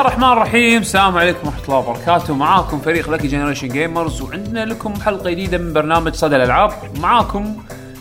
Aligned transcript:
بسم 0.00 0.08
الله 0.08 0.18
الرحمن 0.18 0.32
الرحيم. 0.32 0.80
السلام 0.80 1.16
عليكم 1.18 1.46
ورحمة 1.46 1.64
الله 1.64 1.76
وبركاته. 1.76 2.34
معاكم 2.34 2.78
فريق 2.78 3.10
لكي 3.10 3.28
Generation 3.28 3.68
Gamers 3.68 4.22
وعندنا 4.22 4.64
لكم 4.64 4.94
حلقة 4.94 5.30
جديدة 5.30 5.58
من 5.58 5.72
برنامج 5.72 6.14
صدى 6.14 6.36
الألعاب. 6.36 6.70
معاكم 6.96 7.56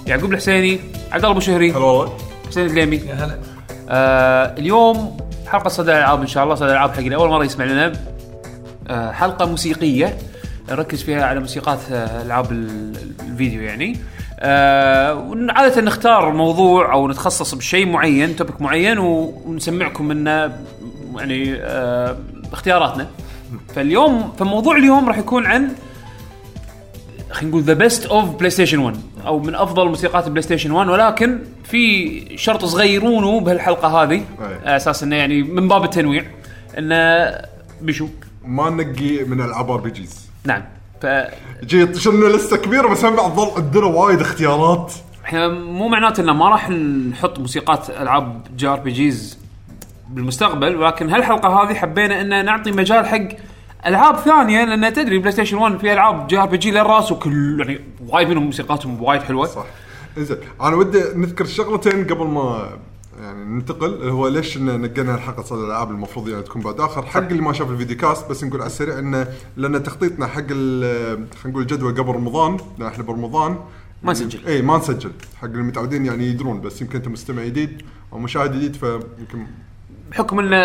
يعقوب 0.08 0.32
الحسيني 0.32 0.80
عبد 1.12 1.16
الله 1.16 1.32
أبو 1.32 1.40
شهري. 1.40 1.72
هلا 1.72 1.78
والله. 1.78 2.18
حسين 2.48 2.66
الدليمي 2.66 2.96
يا 2.96 3.14
هلا. 3.14 3.38
آه 3.90 4.56
اليوم 4.58 5.18
حلقة 5.48 5.70
صدى 5.70 5.92
الألعاب 5.92 6.22
إن 6.22 6.28
شاء 6.28 6.44
الله 6.44 6.56
صدى 6.56 6.66
الألعاب 6.66 6.92
حق 6.92 7.14
أول 7.14 7.30
مرة 7.30 7.46
يسمع 7.46 7.66
لنا 7.66 7.92
آه 8.88 9.12
حلقة 9.12 9.46
موسيقية. 9.46 10.18
نركز 10.70 11.04
فيها 11.04 11.26
على 11.26 11.40
موسيقات 11.40 11.80
آه، 11.92 12.22
ألعاب 12.22 12.52
ال- 12.52 12.96
الفيديو 13.30 13.62
يعني. 13.62 13.98
آه 14.40 15.36
عادة 15.50 15.82
نختار 15.82 16.32
موضوع 16.32 16.94
أو 16.94 17.08
نتخصص 17.08 17.56
بشيء 17.56 17.86
معين 17.86 18.36
topic 18.36 18.62
معين 18.62 18.98
ونسمعكم 19.00 20.06
منه 20.08 20.52
يعني 21.20 21.56
آه 21.56 22.18
اختياراتنا. 22.54 23.08
فاليوم 23.76 24.34
فموضوع 24.40 24.78
اليوم 24.78 25.08
راح 25.08 25.18
يكون 25.18 25.46
عن 25.46 25.70
خلينا 27.32 27.50
نقول 27.50 27.64
the 27.64 27.74
best 27.74 28.06
of 28.06 28.30
PlayStation 28.30 28.80
1 28.80 28.98
أو 29.26 29.40
من 29.40 29.56
أفضل 29.56 29.88
موسيقات 29.88 30.26
ال 30.26 30.42
PlayStation 30.42 30.72
1 30.72 30.90
ولكن 30.90 31.40
في 31.64 32.38
شرط 32.38 32.66
صغيرونه 32.66 33.40
بهالحلقة 33.40 34.04
هذه. 34.04 34.24
على 34.40 34.76
أساس 34.76 35.04
إنه 35.04 35.16
يعني 35.16 35.44
من 35.44 35.68
باب 35.68 35.84
التنويع 35.84 36.26
إنه 36.78 37.32
بشو 37.82 38.08
ما 38.46 38.70
نقي 38.70 39.24
من 39.24 39.42
العاب 39.42 39.72
RPGs 39.72 40.30
نعم. 40.46 40.64
ف 41.02 41.06
جي 41.64 41.82
يطشرنا 41.82 42.26
لسه 42.26 42.58
كبيره 42.58 42.88
بس 42.88 43.06
هم 43.06 43.16
بعد 43.16 43.32
ظل 43.32 43.64
عندنا 43.64 43.86
وايد 43.86 44.22
اختيارات. 44.22 44.94
إحنا 45.26 45.48
مو 45.48 45.88
معناته 45.88 46.22
إنه 46.22 46.34
ما 46.34 46.50
راح 46.50 46.70
نحط 46.70 47.40
موسيقات 47.40 47.90
ألعاب 47.90 48.42
JRPGs 48.58 49.39
بالمستقبل 50.10 50.76
ولكن 50.76 51.10
هالحلقة 51.10 51.50
هذه 51.50 51.74
حبينا 51.74 52.22
إن 52.22 52.46
نعطي 52.46 52.72
مجال 52.72 53.06
حق 53.06 53.28
ألعاب 53.86 54.16
ثانية 54.16 54.66
لأن 54.66 54.94
تدري 54.94 55.20
PlayStation 55.20 55.58
1 55.58 55.78
في 55.78 55.94
ألعاب 55.94 56.28
JRPG 56.28 56.72
للرأس 56.72 57.12
وكل 57.12 57.60
يعني 57.60 57.82
وايد 58.08 58.30
منهم 58.30 58.44
موسيقاتهم 58.44 59.04
وايد 59.04 59.22
حلوة. 59.22 59.46
صح. 59.46 59.66
إنزين 60.18 60.38
أنا 60.62 60.76
ودي 60.76 61.04
نذكر 61.16 61.46
شغلتين 61.46 62.08
قبل 62.08 62.26
ما 62.26 62.70
يعني 63.22 63.46
ننتقل 63.46 64.10
هو 64.10 64.28
ليش 64.28 64.58
إن 64.58 64.82
نقينا 64.82 65.16
الحلقة 65.16 65.44
صدى 65.44 65.60
الألعاب 65.60 65.92
المفروض 65.92 66.30
يعني 66.30 66.44
تكون 66.44 66.62
بعد 66.62 66.80
آخر. 66.80 67.06
حق 67.06 67.18
اللي 67.18 67.42
ما 67.42 67.54
شاف 67.54 67.70
ال 67.70 67.98
videocast 67.98 68.30
بس 68.30 68.44
نقول 68.44 68.62
على 68.62 68.68
السريع 68.68 69.00
انه 69.00 69.28
لأن 69.58 69.84
تخطيطنا 69.84 70.28
حق 70.28 70.48
خلينا 70.48 71.28
نقول 71.46 71.62
الجدول 71.62 71.94
قبل 71.94 72.12
رمضان 72.12 72.58
لأن 72.80 72.88
إحنا 72.88 73.04
برمضان. 73.04 73.58
ما 74.04 74.12
نسجل. 74.12 74.48
اي 74.48 74.62
ما 74.62 74.78
نسجل. 74.78 75.12
حق 75.42 75.46
المتعودين 75.46 76.06
يعني 76.06 76.28
يدرون 76.28 76.62
بس 76.62 76.82
يمكن 76.82 76.96
أنت 76.96 77.08
مستمع 77.08 77.44
جديد 77.44 77.82
أو 78.14 78.20
مشاهد 78.20 78.56
جديد 78.56 78.76
فيمكن 78.76 79.48
بحكم 80.12 80.40
إنه 80.40 80.58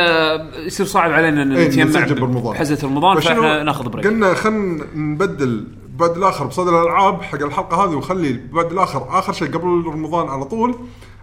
يصير 0.67 0.87
صعب 0.87 1.13
علينا 1.13 1.43
إن 1.43 1.53
نتجمع 1.53 2.07
برمضان. 2.07 2.53
بحزه 2.55 2.87
رمضان 2.89 3.21
فإحنا 3.21 3.63
ناخذ 3.63 3.89
بريك 3.89 4.07
قلنا 4.07 4.35
خلينا 4.35 4.85
نبدل 4.95 5.67
بعد 5.97 6.17
الآخر 6.17 6.47
بصدى 6.47 6.71
الألعاب 6.71 7.23
حق 7.23 7.43
الحلقة 7.43 7.85
هذه 7.85 7.91
ونخلي 7.91 8.41
بعد 8.53 8.73
الآخر 8.73 9.19
آخر 9.19 9.33
شيء 9.33 9.49
قبل 9.49 9.85
رمضان 9.87 10.29
على 10.29 10.45
طول 10.45 10.75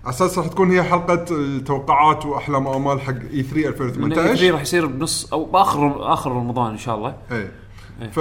على 0.05 0.09
أساس 0.13 0.37
راح 0.37 0.47
تكون 0.47 0.71
هي 0.71 0.83
حلقة 0.83 1.25
التوقعات 1.31 2.25
وأحلام 2.25 2.65
وأمال 2.65 3.01
حق 3.01 3.13
اي 3.33 3.43
3 3.43 3.99
من 3.99 4.11
2018 4.13 4.51
راح 4.51 4.61
يصير 4.61 4.85
بنص 4.85 5.33
أو 5.33 5.45
باخر 5.45 6.13
آخر 6.13 6.31
رمضان 6.31 6.71
إن 6.71 6.77
شاء 6.77 6.95
الله. 6.95 7.15
اي 7.31 7.47
ف 8.11 8.19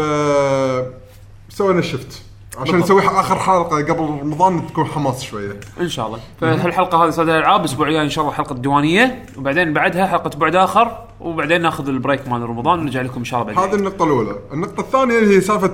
سوينا 1.49 1.79
ال 1.79 1.86
shift 1.86 2.23
عشان. 2.59 2.79
نسوي 2.79 3.01
آخر 3.03 3.39
حلقة 3.39 3.77
قبل 3.77 4.01
رمضان 4.23 4.67
تكون 4.67 4.85
حماس 4.85 5.23
شوية 5.23 5.61
إن 5.81 5.89
شاء 5.89 6.07
الله 6.07 6.19
فهالحلقة 6.41 7.05
هذه 7.05 7.11
صدى 7.11 7.31
الالعاب 7.33 7.61
الأسبوع 7.61 7.89
الجاي 7.89 8.03
إن 8.03 8.11
شاء 8.11 8.25
الله 8.25 8.37
حلقة 8.37 8.55
ديوانية 8.55 9.27
وبعدين 9.37 9.73
بعدها 9.73 10.07
حلقة 10.07 10.39
بعد 10.39 10.55
آخر 10.57 11.07
وبعدين 11.21 11.63
ناخذ 11.63 11.89
ال 11.89 11.96
break 11.96 12.29
مال 12.29 12.43
رمضان 12.43 12.79
ونرجع 12.79 13.03
لكم 13.03 13.19
إن 13.19 13.25
شاء 13.25 13.43
الله 13.43 13.53
هذه 13.53 13.57
بعدين 13.57 13.79
النقطة 13.79 14.05
الأولى، 14.05 14.39
النقطة 14.53 14.81
الثانية 14.81 15.19
اللي 15.19 15.37
هي 15.37 15.41
سالفة 15.41 15.73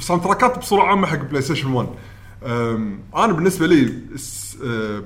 soundtrack 0.00 0.22
ات 0.22 0.58
بصورة 0.58 0.82
عامة 0.82 1.06
حق 1.06 1.16
PlayStation 1.18 1.72
1. 1.72 1.88
أم، 2.46 3.00
أنا 3.16 3.32
بالنسبة 3.32 3.66
لي 3.66 3.92
أه، 4.64 5.02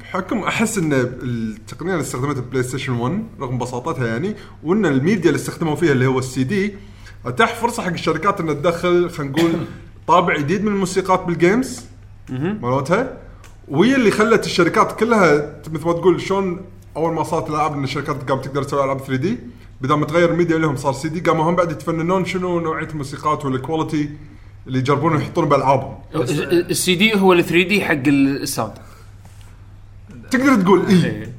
بحكم 0.00 0.38
أحس 0.38 0.78
إن 0.78 0.92
التقنية 0.92 1.92
اللي 1.92 2.02
استخدمتها 2.02 2.40
PlayStation 2.40 2.92
1 2.92 3.24
رغم 3.40 3.58
بساطتها 3.58 4.06
يعني 4.06 4.34
وإن 4.62 4.86
الميديا 4.86 5.30
اللي 5.30 5.36
استخدموا 5.40 5.76
فيها 5.76 5.92
اللي 5.92 6.06
هو 6.06 6.18
السي 6.18 6.44
دي 6.44 6.74
أتاح 7.26 7.54
فرصة 7.54 7.82
حق 7.82 7.88
الشركات 7.92 8.40
انها 8.40 8.54
تدخل 8.54 9.10
خلينا 9.10 9.32
نقول 9.32 9.52
طابع 10.06 10.36
جديد 10.38 10.64
من 10.64 10.72
الموسيقات 10.72 11.24
بال 11.24 11.41
games 11.41 11.84
مالتها. 12.30 13.16
وهي 13.68 13.94
اللي 13.94 14.10
خلت 14.10 14.46
الشركات 14.46 15.00
كلها 15.00 15.52
مثل 15.72 15.86
ما 15.86 15.92
تقول 15.92 16.20
شلون 16.20 16.60
أول 16.96 17.14
ما 17.14 17.22
صارت 17.22 17.48
الألعاب 17.50 17.72
إن 17.72 17.84
الشركات 17.84 18.30
قامت 18.30 18.44
تقدر 18.44 18.62
تسوي 18.62 18.84
ألعاب 18.84 18.98
3D 18.98 19.38
بدل 19.80 19.94
ما 19.94 20.06
تغير 20.06 20.30
الميديا 20.30 20.58
لهم 20.58 20.76
صار 20.76 20.92
سي 20.92 21.08
دي 21.08 21.20
قاموا 21.20 21.50
هم 21.50 21.56
بعد 21.56 21.70
يتفننون 21.70 22.24
شنو 22.24 22.60
نوعية 22.60 22.88
الموسيقات 22.88 23.44
وال 23.44 23.59
quality 23.59 24.10
اللي 24.66 24.78
يجربون 24.78 25.16
يحطون 25.16 25.48
بالالعابهم 25.48 25.98
ال 26.14 26.54
C 26.54 26.94
D 26.94 27.14
هو 27.14 27.32
ال 27.32 27.44
3D 27.44 27.84
حق 27.84 28.02
ال 28.06 28.15
sound. 28.15 28.72
تقدر 30.30 30.62
تقول 30.62 30.86
اي 30.86 31.04
إيه. 31.04 31.35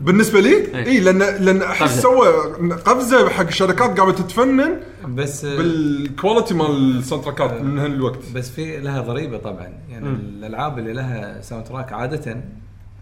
بالنسبة 0.00 0.40
لي؟ 0.40 0.56
إيه. 0.56 0.86
إي 0.86 1.00
لأن 1.00 1.18
لأن 1.18 1.62
قفزة. 1.62 1.72
احس 1.72 2.00
سوى 2.00 2.26
قفزه 2.72 3.28
حق 3.30 3.46
الشركات 3.46 4.00
قامت 4.00 4.18
تتفنن 4.18 4.80
بس 5.08 5.44
بال 5.44 5.68
quality 5.68 6.54
مال 6.54 6.98
ال 6.98 7.24
soundtrack 7.24 7.57
ات 7.57 7.60
من 7.60 7.78
هالوقت 7.78 8.18
بس 8.34 8.50
في 8.50 8.80
لها 8.80 9.00
ضريبة 9.00 9.38
طبعا. 9.38 9.72
يعني 9.90 10.08
الألعاب 10.08 10.78
اللي 10.78 10.92
لها 10.92 11.40
soundtrack 11.40 11.92
عادة 11.92 12.32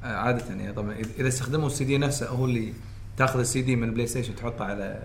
آه، 0.05 0.07
عادة 0.17 0.45
يعني 0.49 0.73
طبعا 0.73 0.95
إذا- 0.95 1.21
إذا 1.21 1.29
استخدموا 1.29 1.67
السي 1.67 1.85
دي 1.85 1.99
نفسه 1.99 2.29
هو 2.29 2.45
اللي 2.45 2.73
تاخذ 3.17 3.39
السي 3.41 3.63
دي 3.63 3.77
من 3.77 3.89
ال 3.89 4.07
PlayStation 4.07 4.35
تحطه 4.37 4.65
على 4.65 5.03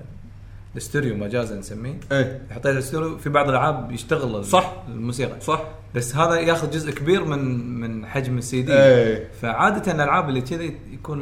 الستيريو 0.74 1.16
مجازا 1.16 1.60
نسميه. 1.60 2.00
إيه. 2.12 2.42
تحطه 2.50 2.68
على 2.68 2.74
الستيريو 2.78 3.18
في 3.18 3.30
بعض 3.30 3.50
الألعاب 3.50 3.92
يشتغل 3.92 4.46
صح. 4.46 4.74
الموسيقى. 4.88 5.42
صح. 5.42 5.64
بس 5.96 6.16
هذا 6.16 6.36
ياخذ 6.36 6.72
جزء 6.72 6.92
كبير 6.92 7.24
من 7.24 7.70
من 7.80 8.06
حجم 8.06 8.38
السي 8.38 8.62
دي. 8.62 8.74
إيه. 8.74 9.28
فعادة 9.42 9.92
الألعاب 9.92 10.30
اللي 10.30 10.42
كذي 10.42 10.78
يكون 10.94 11.20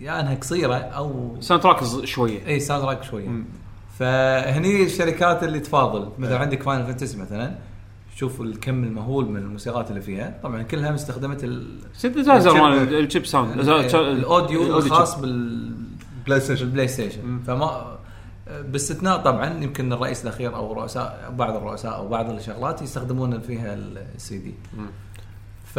يا 0.00 0.20
انها 0.20 0.34
قصيرة 0.34 0.74
أو 0.74 1.36
soundtrack 1.40 2.04
شوية. 2.04 2.46
إي 2.46 2.60
soundtrack 2.60 3.02
شوية. 3.02 3.28
فهني 3.98 4.82
الشركات 4.82 5.42
اللي 5.42 5.60
تفاضل. 5.60 6.08
مثلا 6.18 6.38
عندك 6.38 6.62
Final 6.62 6.84
Fantasy 6.86 7.18
مثلا. 7.18 7.54
شوف 8.16 8.40
الكم 8.40 8.84
المهول 8.84 9.28
من 9.30 9.36
الموسيقات 9.36 9.90
اللي 9.90 10.00
فيها. 10.00 10.38
طبعا 10.42 10.62
كلها 10.62 10.94
استخدمت 10.94 11.44
ال 11.44 11.78
synthesizer 11.94 12.50
ال 12.50 12.52
chip- 12.52 12.62
مال 12.62 12.94
ال 13.04 13.08
chip 13.08 13.26
sound 13.26 13.60
ال 13.94 14.08
audio 14.08 14.78
الخاص 14.78 15.18
بال 15.20 15.72
PlayStation 16.26 16.64
بال 16.64 16.88
PlayStation 16.88 17.40
فما 17.46 17.96
باستثناء 18.64 19.16
طبعا 19.22 19.62
يمكن 19.64 19.92
الرئيس 19.92 20.22
الأخير 20.22 20.56
أو 20.56 20.72
رؤساء 20.72 21.34
بعض 21.38 21.56
الرؤساء 21.56 21.96
أو 21.96 22.08
بعض 22.08 22.30
الشغلات 22.30 22.82
يستخدمون 22.82 23.40
فيها 23.40 23.74
السي 23.74 24.38
دي 24.38 24.54
ف 25.64 25.78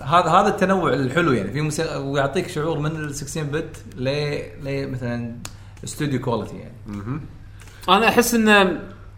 هذا 0.00 0.28
هذا 0.30 0.48
التنوع 0.48 0.92
الحلو 0.94 1.32
يعني. 1.32 1.52
في 1.52 1.60
موسيقى 1.60 2.06
ويعطيك 2.08 2.48
شعور 2.48 2.78
من 2.78 2.86
ال 2.96 3.14
16 3.14 3.42
bit 3.50 3.76
ل 3.96 4.04
ل 4.64 4.90
مثلا 4.90 5.34
studio 5.84 6.20
quality 6.20 6.56
يعني. 6.56 6.72
أنا 7.88 8.08
أحس 8.08 8.34
إن 8.34 8.48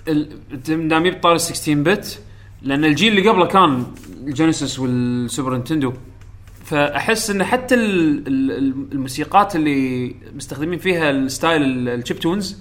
ال- 0.09 1.21
طار 1.21 1.37
16 1.37 1.75
bit 1.75 2.21
لأن 2.63 2.85
الجيل 2.85 3.19
اللي 3.19 3.29
قبله 3.29 3.47
كان 3.47 3.87
ال 4.27 4.33
Genesis 4.33 4.79
وال 4.79 5.01
Super 5.01 5.57
Nintendo 5.57 5.93
فأحس 6.65 7.31
إن 7.31 7.45
حتى 7.45 7.75
ال- 7.75 8.27
ال- 8.29 8.75
الموسيقات 8.93 9.57
اللي 9.57 10.15
مستخدمين 10.35 10.79
فيها 10.79 11.11
ال 11.11 11.20
style 11.20 11.63
ال- 11.63 11.89
ال 11.89 12.19
chiptunes 12.19 12.57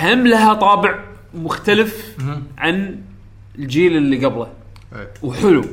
هم 0.00 0.26
لها 0.26 0.54
طابع 0.54 1.04
مختلف 1.34 2.16
عن 2.58 3.00
الجيل 3.58 3.96
اللي 3.96 4.24
قبله. 4.26 4.52
إيه. 4.96 5.08
وحلو. 5.22 5.64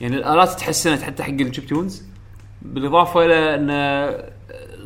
يعني 0.00 0.16
الآلات 0.16 0.50
تحسنت 0.50 1.02
حتى 1.02 1.22
حق 1.22 1.30
ال 1.30 1.66
chiptunes 1.66 2.02
بالإضافة 2.62 3.24
إلى 3.24 3.54
انه 3.54 4.14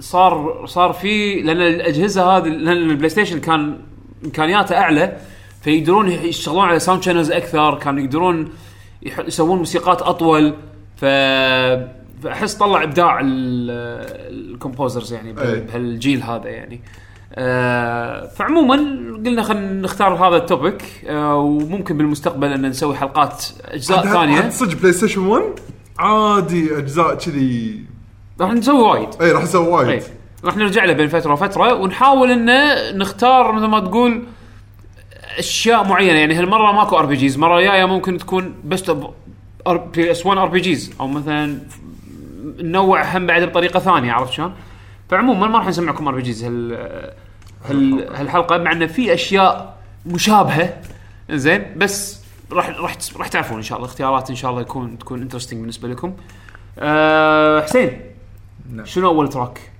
صار 0.00 0.66
صار 0.66 0.92
في 0.92 1.40
لأن 1.42 1.56
الأجهزة 1.60 2.36
هذه 2.36 2.44
لأن 2.48 2.68
ال 2.90 3.08
PlayStation 3.08 3.40
كان 3.40 3.78
إمكانياته 4.24 4.76
أعلى 4.76 5.16
فيقدرون 5.62 6.08
يشتغلون 6.10 6.64
على 6.64 6.78
sound 6.78 7.02
channels 7.02 7.30
أكثر 7.30 7.78
كانوا 7.78 8.00
يقدرون 8.00 8.48
يسوون 9.02 9.58
موسيقات 9.58 10.02
أطول. 10.02 10.54
ف 10.96 11.04
فأحس 12.22 12.54
طلع 12.54 12.82
إبداع 12.82 13.20
ال- 13.20 14.50
ال 14.54 14.60
composers 14.60 15.12
يعني 15.12 15.28
أي. 15.28 15.60
بهالجيل 15.60 16.22
هذا 16.22 16.48
يعني. 16.48 16.80
آه 17.34 18.26
فعموما 18.26 18.74
قلنا 19.26 19.42
خلينا 19.42 19.72
نختار 19.72 20.14
هذا 20.14 20.36
ال 20.36 20.44
topic 20.44 20.82
آه 21.06 21.36
وممكن 21.36 21.98
بالمستقبل 21.98 22.52
أن 22.52 22.66
نسوي 22.66 22.96
حلقات 22.96 23.44
أجزاء 23.64 24.06
ثانية. 24.06 24.48
صدق 24.48 24.80
PlayStation 24.80 25.26
1 25.26 25.44
عادي 25.98 26.78
أجزاء 26.78 27.14
كذي. 27.14 27.84
راح 28.40 28.52
نسوي 28.52 28.82
وايد. 28.82 29.08
إي 29.22 29.32
راح 29.32 29.42
أسوي 29.42 29.68
وايد. 29.68 29.88
إي 29.88 30.02
راح 30.44 30.56
نرجع 30.56 30.84
له 30.84 30.92
بين 30.92 31.08
فترة 31.08 31.32
وفترة 31.32 31.74
ونحاول 31.74 32.30
إنه 32.30 32.90
نختار 32.92 33.52
مثل 33.52 33.66
ما 33.66 33.80
تقول 33.80 34.22
أشياء 35.38 35.88
معينة. 35.88 36.18
يعني 36.18 36.34
هالمرة 36.34 36.72
ماكو 36.72 36.98
RPGs 36.98 37.34
المره 37.34 37.58
الجايه 37.58 37.84
ممكن 37.84 38.18
تكون 38.18 38.54
بس 38.64 38.90
PS 39.94 40.26
1 40.26 40.38
RPGs 40.38 40.92
أو 41.00 41.06
مثلا 41.06 41.58
ننوع 42.58 43.16
هم 43.16 43.26
بعد 43.26 43.42
بطريقة 43.42 43.80
ثانية 43.80 44.12
عرفت 44.12 44.32
شلون؟ 44.32 44.52
فعموما 45.10 45.46
ما 45.46 45.58
راح 45.58 45.66
نسمعكم 45.66 46.08
RPGs 46.08 46.44
هال 46.44 46.72
هال 47.64 48.14
هالحلقة 48.14 48.58
مع 48.58 48.72
انه 48.72 48.86
في 48.86 49.14
أشياء 49.14 49.78
مشابهة 50.06 50.80
زين 51.30 51.78
بس 51.78 52.20
راح 52.52 52.68
راح 52.68 52.96
راح 53.16 53.28
تعرفون 53.28 53.56
إن 53.56 53.62
شاء 53.62 53.78
الله 53.78 53.88
اختيارات 53.88 54.30
إن 54.30 54.36
شاء 54.36 54.50
الله 54.50 54.62
يكون 54.62 54.98
تكون 54.98 55.22
interesting 55.22 55.60
بالنسبة 55.60 55.88
لكم. 55.88 56.16
أه 56.78 57.60
حسين 57.60 58.00
نعم. 58.72 58.86
شنو 58.86 59.08
أول 59.08 59.28
track؟ 59.28 59.70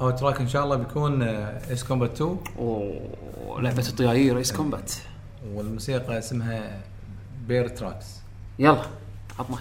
أول 0.00 0.14
track 0.14 0.40
إن 0.40 0.48
شاء 0.48 0.64
الله 0.64 0.76
بيكون 0.76 1.22
Ace 1.22 1.84
Combat 1.84 2.12
2 2.14 2.38
أوه 2.58 3.60
لعبة 3.60 3.88
الطيارين 3.88 4.36
Ace 4.36 4.52
Combat 4.52 4.92
والموسيقى 5.54 6.18
اسمها 6.18 6.80
بير 7.48 7.68
تراكس 7.68 8.20
يلا 8.58 8.82
عطنا 9.38 9.56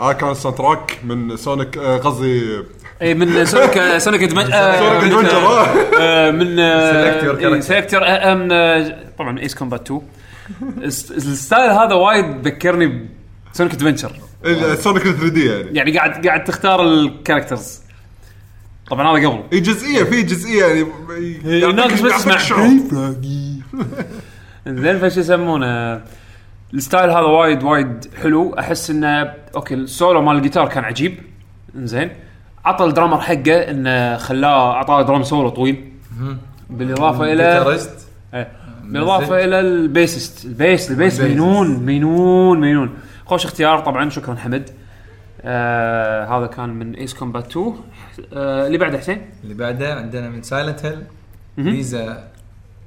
هذا 0.00 0.12
كان 0.12 0.30
الساوند 0.30 0.56
تراك 0.58 0.98
من 1.04 1.36
سونيك 1.36 1.78
آه، 1.78 1.96
قصدي 1.98 2.42
اي 2.56 2.64
إيه، 3.02 3.14
من 3.14 3.44
سونيك 3.44 3.96
سونيك 3.98 4.22
ادفنشر 4.22 4.78
سونيك 4.78 5.04
ادفنشر 5.04 5.36
آه. 6.00 6.30
من 6.30 6.56
character. 6.56 7.60
سيلكتور 7.60 8.34
من 8.34 8.94
طبعا 9.18 9.38
ايس 9.38 9.54
كومبات 9.54 9.82
2 9.90 10.00
الس- 10.82 11.10
الستايل 11.10 11.70
هذا 11.70 11.94
وايد 11.94 12.46
ذكرني 12.46 13.08
بسونيك 13.54 13.72
ادفنشر 13.74 14.12
السونيك 14.44 15.02
3 15.02 15.28
دي 15.28 15.46
يعني 15.46 15.76
يعني 15.78 15.98
قاعد 15.98 16.26
قاعد 16.26 16.44
تختار 16.44 16.82
الكاركترز 16.82 17.80
طبعا 18.90 19.18
هذا 19.18 19.26
قبل 19.28 19.42
اي 19.52 19.60
جزئية 19.60 20.04
في 20.04 20.22
جزئية 20.22 20.64
يعني 20.66 20.86
يعطيك- 21.44 21.74
ناقص 21.74 22.00
بس. 22.24 22.36
شعور. 22.42 22.68
زين 24.66 24.98
فشو 24.98 25.20
يسمونه 25.20 26.00
ال 26.74 26.80
style 26.80 27.10
هذا 27.10 27.20
وايد 27.20 27.62
وايد 27.62 28.06
حلو. 28.22 28.54
أحس 28.58 28.90
إنه 28.90 29.34
okay 29.54 29.74
ال 29.74 29.84
solo 29.84 30.22
مال 30.22 30.36
الجيتار 30.36 30.68
كان 30.68 30.84
عجيب. 30.84 31.18
زين 31.76 32.10
عطى 32.64 32.84
ال 32.84 32.89
drummer 32.89 33.20
حقه 33.20 33.70
إنه 33.70 34.16
خلاه 34.16 34.72
أعطاه 34.72 35.02
drum 35.02 35.22
solo 35.22 35.48
طويل. 35.48 35.92
بالإضافة 36.70 37.32
إلى 37.32 37.78
إيه. 38.34 38.48
بالإضافة 38.82 39.44
إلى 39.44 39.60
ال 39.60 39.69
bassist. 39.69 40.44
ال 40.44 40.53
bass 40.53 40.90
ال 40.90 40.95
bass. 40.95 41.20
مينون 41.20 41.76
مينون 41.76 42.60
مينون. 42.60 42.94
خوش 43.26 43.44
اختيار 43.44 43.80
طبعا. 43.80 44.10
شكرا 44.10 44.34
حمد. 44.34 44.70
آه 45.42 46.38
هذا 46.38 46.46
كان 46.46 46.68
من 46.68 46.94
Ace 46.94 47.14
Combat 47.14 47.50
2 47.50 47.74
آه 48.32 48.66
اللي 48.66 48.78
بعده 48.78 48.98
حسين؟ 48.98 49.30
اللي 49.42 49.54
بعده 49.54 49.94
عندنا 49.94 50.28
من 50.28 50.42
Silent 50.42 50.86
Hill 50.86 51.02
مهم. 51.58 51.68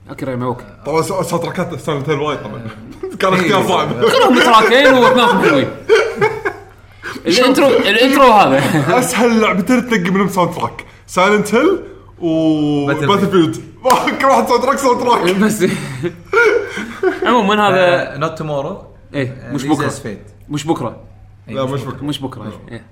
أكيرا 0.09 0.35
ياماوكا 0.35 0.65
طبعا 0.85 1.01
soundtrack 1.01 1.43
ات 1.43 1.79
Silent 1.79 2.09
Hill 2.09 2.19
وايد 2.19 2.39
طبعا. 2.39 2.61
كان 3.19 3.33
اختيار 3.33 3.67
صعب 3.67 3.93
كلهم 3.93 4.39
track 4.39 4.78
ين 4.78 4.93
واثنينهم 4.93 5.41
حلوين 5.41 5.67
ال 7.25 7.32
intro 7.32 7.67
ال 7.67 7.78
intro 7.78 8.31
هذا. 8.31 8.59
أسهل 8.99 9.41
لعبتين 9.41 9.89
تنقي 9.89 10.11
منهم 10.11 10.29
soundtrack 10.29 10.85
Silent 11.07 11.55
Hill 11.55 11.79
و. 12.19 12.85
Battlefield 12.85 13.55
كل 14.21 14.25
واحد 14.25 14.47
soundtrack 14.47 14.77
soundtrack 14.77 15.35
بس. 15.35 15.65
عموما 17.23 17.67
هذا 17.69 18.17
Not 18.17 18.37
Tomorrow 18.37 18.83
إيه 19.13 19.49
مش 19.53 19.65
بكرة. 19.65 19.91
مش 20.49 20.67
بكرة. 20.67 20.97
لا 21.47 21.65
مش 21.65 21.81
بكرة. 21.81 22.03
مش 22.03 22.21
بكرة. 22.21 22.51
إيه، 22.71 22.83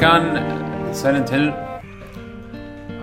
كان 0.00 0.42
Silent 0.92 1.32
Hill 1.32 1.52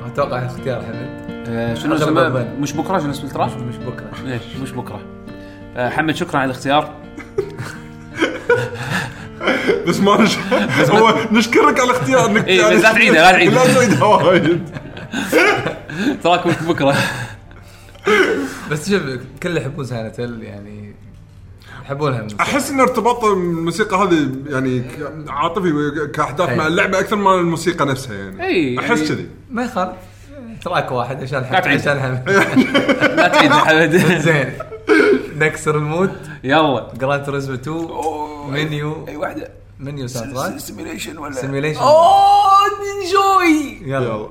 أتوقع 0.05 0.45
اختيار 0.45 0.81
حمد 0.81 1.77
شنو 1.77 1.95
أغلب 1.95 2.35
اسمه. 2.35 2.53
مش 2.59 2.73
بكرة 2.73 2.99
شنو 2.99 3.11
اسم 3.11 3.27
ال 3.27 3.32
track؟ 3.32 3.57
مش 3.57 3.75
بكرة. 3.75 4.09
ليش 4.23 4.41
مش 4.61 4.71
بكرة. 4.71 4.99
آه، 5.77 5.89
حمد 5.89 6.15
شكرا 6.15 6.39
على 6.39 6.51
الاختيار. 6.51 6.87
بس 9.87 9.99
ما 9.99 10.21
نش... 10.21 10.37
هو 10.91 11.15
نشكرك 11.31 11.79
على 11.79 11.91
الاختيار 11.91 12.25
إنك 12.25 12.47
إيه، 12.47 12.75
بس 12.75 12.81
لا 12.83 12.93
تعيده، 12.93 13.13
لا 13.13 13.31
تعيده. 13.31 13.65
لا 13.65 13.73
تعيدها 13.73 14.03
وايد. 14.05 14.69
track 16.23 16.47
بكرة. 16.63 16.95
بس 18.71 18.89
شوف 18.89 19.01
كل 19.43 19.57
يحبون 19.57 19.85
Silent 19.85 20.19
Hill 20.19 20.43
يعني 20.43 20.76
يحبونها 21.87 22.17
الموسيقى. 22.19 22.43
أحس 22.43 22.71
إن 22.71 22.79
ارتباط 22.79 23.23
الموسيقى 23.23 23.97
هذه 23.97 24.29
يعني 24.49 24.79
ك- 24.79 25.13
عاطفي 25.29 25.91
كأحداث 26.13 26.49
أي. 26.49 26.55
مع 26.57 26.67
اللعبة 26.67 26.99
أكثر 26.99 27.15
من 27.15 27.27
الموسيقى 27.39 27.85
نفسها 27.85 28.15
يعني. 28.15 28.43
إي، 28.45 28.79
أحس 28.79 29.11
كذي. 29.11 29.29
ما 29.51 29.63
يخالف. 29.63 29.95
track 30.63 30.91
واحد 30.91 31.23
عشان 31.23 31.41
لا 31.51 31.59
تعيد. 31.59 31.79
عشان 31.79 31.99
حمد 31.99 32.29
لا 33.17 33.27
تعيد 33.27 33.51
حمد 33.51 33.97
زين. 34.21 34.53
نكسر 35.37 35.77
ال 35.77 35.84
mood 35.84 36.11
يلا. 36.43 36.93
Gran 36.99 37.23
Turismo 37.25 37.55
2 37.55 37.87
منيو 38.51 39.05
أي 39.07 39.15
واحدة. 39.15 39.49
menu 39.79 40.07
soundtrack 40.07 40.57
simulation 40.59 41.17
ولا؟ 41.17 41.33
simulation 41.33 41.79
أوه 41.79 42.47
enjoy 42.67 43.81
يلا. 43.81 44.05
يلا. 44.07 44.27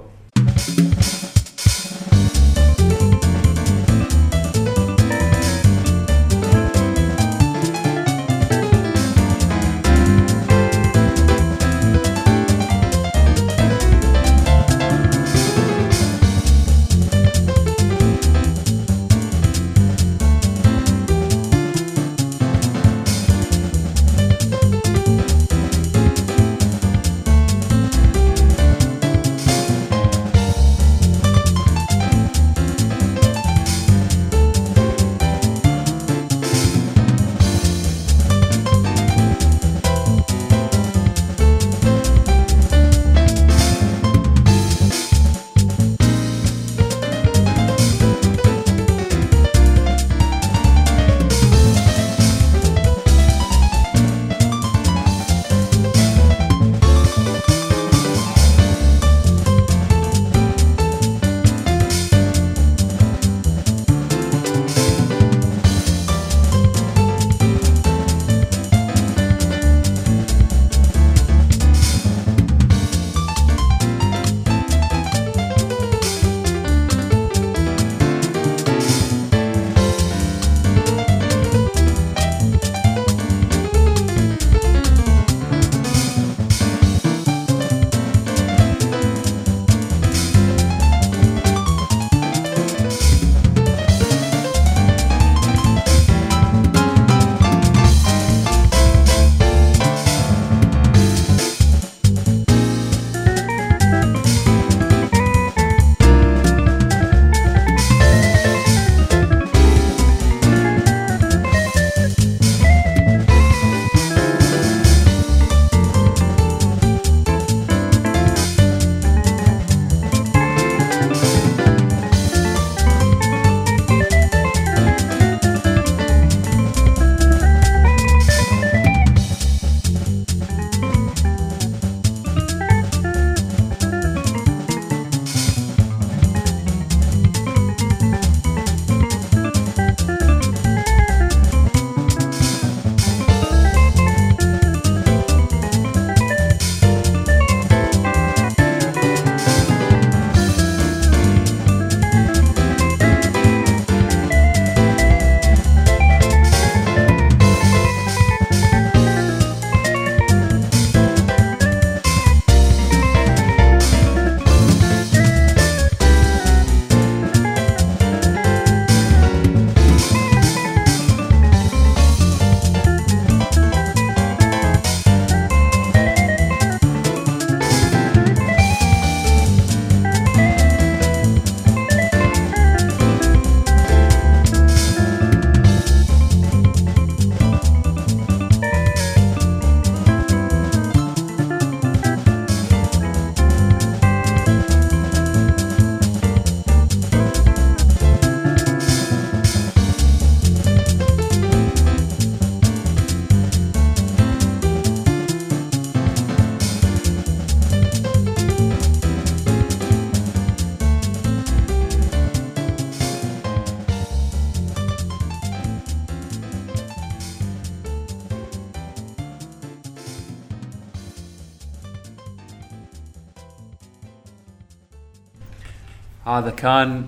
هذا 226.39 226.51
كان 226.51 227.03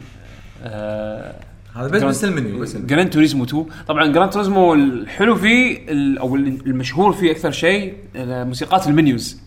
آه 0.64 1.34
هذا 1.76 1.88
بس 1.88 2.02
بس 2.02 2.24
المنيو 2.24 2.58
بس 2.60 2.74
ال 2.74 2.76
menu. 2.76 2.86
Gran 2.88 3.10
Turismo 3.10 3.44
2 3.44 3.66
طبعا 3.88 4.06
Gran 4.06 4.30
Turismo 4.32 4.74
الحلو 4.74 5.34
فيه 5.36 5.78
أو 6.20 6.36
المشهور 6.36 7.12
فيه 7.12 7.30
أكثر 7.32 7.50
شيء 7.50 7.94
موسيقات 8.16 8.86
ال 8.86 8.94
menus. 8.94 9.40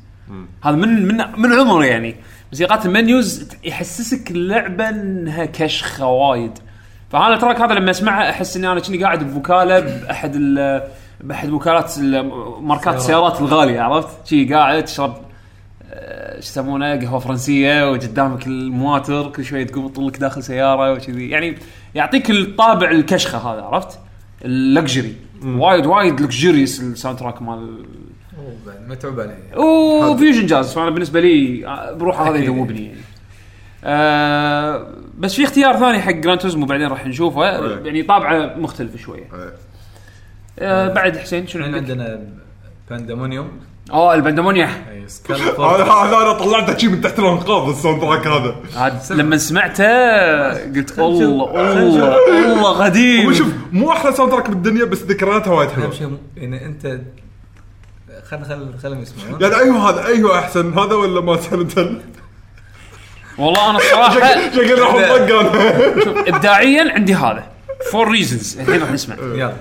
هذا 0.63 0.75
من 0.75 1.07
من 1.07 1.17
من 1.37 1.51
عمره 1.53 1.85
يعني. 1.85 2.15
موسيقات 2.51 2.85
ال 2.85 2.95
menus 2.95 3.47
يحسسك 3.63 4.31
اللعبة 4.31 4.89
إنها 4.89 5.45
كشخة 5.45 6.05
وايد. 6.07 6.51
فهذا 7.09 7.33
ال 7.33 7.38
track 7.38 7.61
هذا 7.61 7.73
لما 7.73 7.91
أسمعه 7.91 8.29
أحس 8.29 8.57
إني 8.57 8.71
أنا 8.71 8.79
كني 8.79 9.03
قاعد 9.03 9.33
بوكاله 9.33 9.79
بأحد 9.79 10.37
بأحد 11.21 11.49
وكالات 11.49 11.97
ال- 11.97 12.31
ماركات 12.63 12.95
السيارات 12.95 13.39
الغالية 13.41 13.81
عرفت؟ 13.81 14.27
شي 14.27 14.53
قاعد 14.53 14.85
تشرب 14.85 15.17
آه، 15.93 16.35
إيش 16.37 16.45
يسمونه 16.45 16.95
قهوة 16.99 17.19
فرنسية 17.19 17.91
وقدامك 17.91 18.47
المواتر 18.47 19.29
كل 19.29 19.45
شوي 19.45 19.65
تقوم 19.65 19.87
تطل 19.87 20.07
لك 20.07 20.17
داخل 20.17 20.43
سيارة 20.43 20.93
وكذي 20.93 21.29
يعني 21.29 21.57
يعطيك 21.95 22.29
الطابع 22.31 22.91
الكشخة 22.91 23.37
هذا 23.37 23.61
عرفت؟ 23.61 23.99
ال 24.45 24.55
luxury 24.55 25.15
وايد 25.45 25.85
وايد 25.85 26.21
luxurious 26.21 26.81
ال 26.81 27.19
soundtrack 27.19 27.41
مال 27.41 27.85
متعوب 28.87 29.19
عليه 29.19 29.57
و 29.57 29.70
fusion 29.70 30.45
jazz 30.45 30.73
فأنا 30.73 30.89
بالنسبة 30.89 31.19
لي 31.19 31.67
آه، 31.67 31.91
بروحه 31.93 32.29
هذا. 32.29 32.37
يذوبني 32.37 32.85
يعني 32.85 33.01
آه 33.83 34.87
بس 35.17 35.33
في 35.35 35.43
اختيار 35.43 35.77
ثاني 35.77 35.99
حق 35.99 36.11
Gran 36.11 36.39
Turismo 36.39 36.65
بعدين 36.65 36.87
راح 36.87 37.05
نشوفه. 37.07 37.45
يعني 37.45 38.03
طابعه 38.03 38.55
مختلف 38.57 38.95
شوية. 39.01 39.27
آه 40.59 40.93
بعد 40.93 41.17
حسين 41.17 41.47
شنو 41.47 41.63
عندك؟ 41.63 41.77
عندنا 41.77 42.19
Pandemonium 42.89 43.51
آه 43.91 44.13
ال 44.13 44.17
Pandemonium. 44.17 44.69
هذا 45.59 46.17
أنا 46.23 46.33
طلعته 46.33 46.77
شي 46.77 46.87
من 46.87 47.01
تحت 47.01 47.19
الأنقاض 47.19 47.69
ال 47.69 48.01
soundtrack 48.01 48.27
هذا 48.27 48.55
لما 49.09 49.37
سمعته 49.37 49.83
قلت 50.63 50.99
الله 50.99 51.79
الله 51.79 52.53
الله 52.53 52.83
قديم 52.83 53.33
شوف 53.33 53.47
مو 53.71 53.91
أحلى 53.91 54.13
soundtrack 54.13 54.49
بالدنيا 54.49 54.85
بس 54.85 55.01
ذكرياتها 55.01 55.53
وايد 55.53 55.69
حلوة. 55.69 55.91
شيء 55.91 56.17
يعني 56.37 56.65
أنت 56.65 56.99
خل 58.29 58.45
خل 58.45 58.73
خلهم 58.83 59.01
يسمعون. 59.01 59.41
يعني 59.41 59.55
أيوه 59.55 59.89
هذا 59.89 60.05
أيوه 60.05 60.39
أحسن. 60.39 60.73
هذا 60.73 60.93
ولا 60.93 61.21
ما 61.21 61.37
سنتن 61.41 62.01
والله 63.37 63.69
أنا 63.69 63.77
الصراحه 63.77 64.49
شكل 64.51 64.79
راح 64.79 64.93
اطق 64.93 65.39
أنا 65.39 66.03
شوف 66.03 66.17
ابداعيا 66.27 66.93
عندي 66.93 67.13
هذا. 67.15 67.43
فور 67.91 68.11
ريزونز 68.11 68.59
الحين 68.59 68.81
راح 68.81 68.91
نسمع. 68.91 69.15
يلا. 69.15 69.53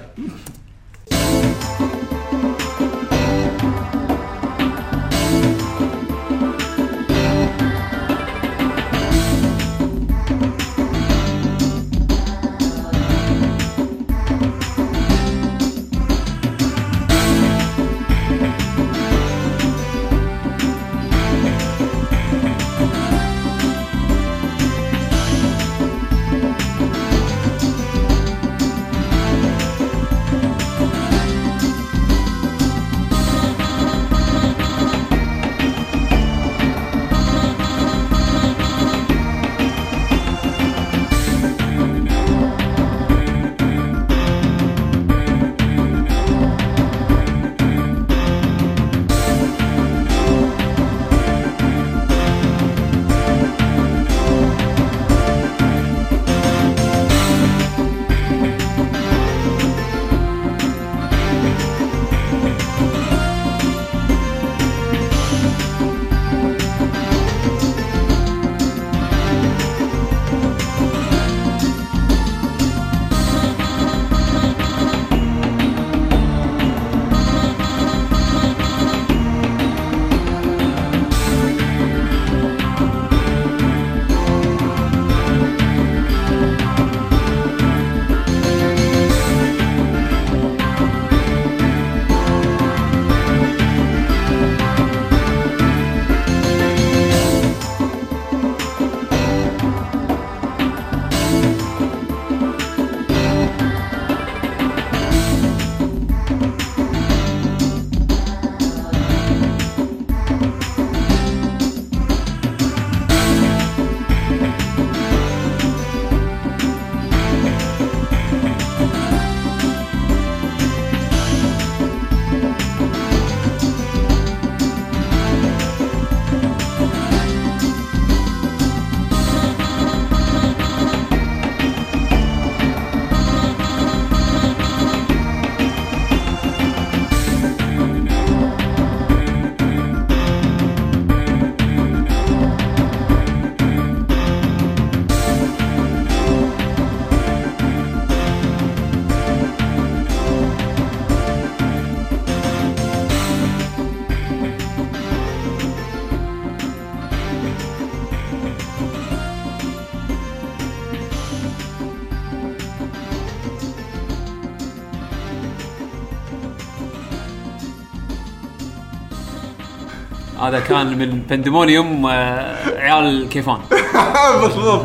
هذا 170.40 170.60
كان 170.60 170.98
من 170.98 171.22
Pandemonium 171.30 172.06
آه، 172.06 172.80
عيال 172.80 173.28
كيفان. 173.28 173.58
بالضبط. 174.42 174.84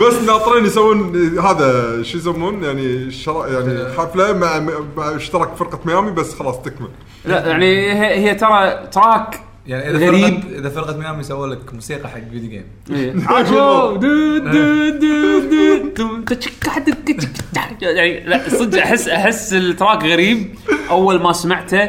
بس 0.00 0.22
ناطرين 0.26 0.64
يسوون 0.66 1.16
هذا 1.38 2.02
شو 2.02 2.18
يسمون؟ 2.18 2.64
يعني 2.64 3.10
شرا 3.10 3.46
يعني 3.46 3.94
حفلة 3.98 4.32
مع 4.32 4.58
مع 4.96 5.16
اشتراك 5.16 5.54
فرقة 5.56 5.78
ميامي 5.84 6.10
بس 6.10 6.34
خلاص 6.34 6.62
تكمل. 6.62 6.88
لا 7.24 7.46
يعني 7.46 7.92
هي, 7.92 8.14
هي 8.30 8.34
ترى 8.34 8.86
track 8.92 9.40
يعني 9.66 9.90
إذا 9.90 10.06
غريب. 10.06 10.40
فرقه 10.40 10.58
إذا 10.58 10.68
فرقة 10.68 10.96
ميامي 10.96 11.22
سووا 11.22 11.46
لك 11.46 11.74
موسيقى 11.74 12.08
حق 12.08 12.20
video 12.32 12.50
game 12.50 12.64
إيه. 12.90 13.14
عاشو. 13.28 13.96
دو- 13.96 14.38
دو- 14.38 14.38
دو- 14.38 15.38
دو- 15.48 15.88
دو- 15.96 16.34
تشك- 16.34 16.68
حدك- 16.68 17.16
تشك- 17.18 17.82
يعني 17.82 18.20
لا 18.24 18.40
صدق 18.48 18.82
احس 18.82 19.08
أحس 19.08 19.54
ال 19.54 19.62
track 19.62 20.04
غريب. 20.04 20.54
أول 20.90 21.22
ما 21.22 21.32
سمعته 21.32 21.88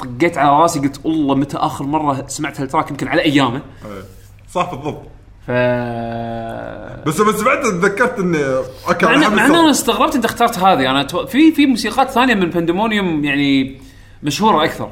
طقيت 0.00 0.38
على 0.38 0.50
راسي 0.62 0.80
قلت 0.80 1.00
والله 1.04 1.34
متى 1.34 1.56
آخر 1.56 1.84
مرة 1.84 2.24
سمعت 2.28 2.60
هال 2.60 2.67
track؟ 2.67 2.90
يمكن 2.90 3.08
على 3.08 3.22
أيامه. 3.22 3.56
إيه. 3.84 4.02
صح 4.52 4.74
بالضبط. 4.74 5.02
ف 5.46 5.50
بس 7.06 7.20
لما 7.20 7.32
سمعت 7.32 7.62
تذكرت 7.66 8.18
إني 8.18 8.38
okay 8.88 9.06
مع 9.06 9.14
ان 9.14 9.22
أنا. 9.38 9.70
استغربت 9.70 10.14
إنت 10.14 10.24
اخترت 10.24 10.58
هذه. 10.58 10.90
أنا 10.90 11.02
تو... 11.02 11.26
في 11.26 11.52
في 11.52 11.66
موسيقات 11.66 12.10
ثانية 12.10 12.34
من 12.34 12.50
Pandemonium 12.50 13.24
يعني 13.24 13.80
مشهورة 14.22 14.64
أكثر. 14.64 14.90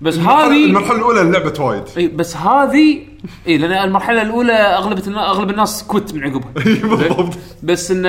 بس 0.00 0.18
هذه 0.18 0.64
المرحلة 0.64 0.96
الأولى 0.96 1.22
لعبه 1.30 1.60
وايد. 1.64 1.82
إي 1.96 2.08
بس 2.08 2.36
هذه 2.36 2.98
إي 3.48 3.58
لأن 3.58 3.72
المرحلة 3.88 4.22
الأولى 4.22 4.52
أغلب 4.52 4.98
النا- 5.06 5.30
أغلب 5.30 5.50
الناس 5.50 5.84
quit 5.84 6.14
من 6.14 6.24
عقبها. 6.24 6.52
بالضبط. 6.96 7.32
بس 7.62 7.90
إن 7.90 8.06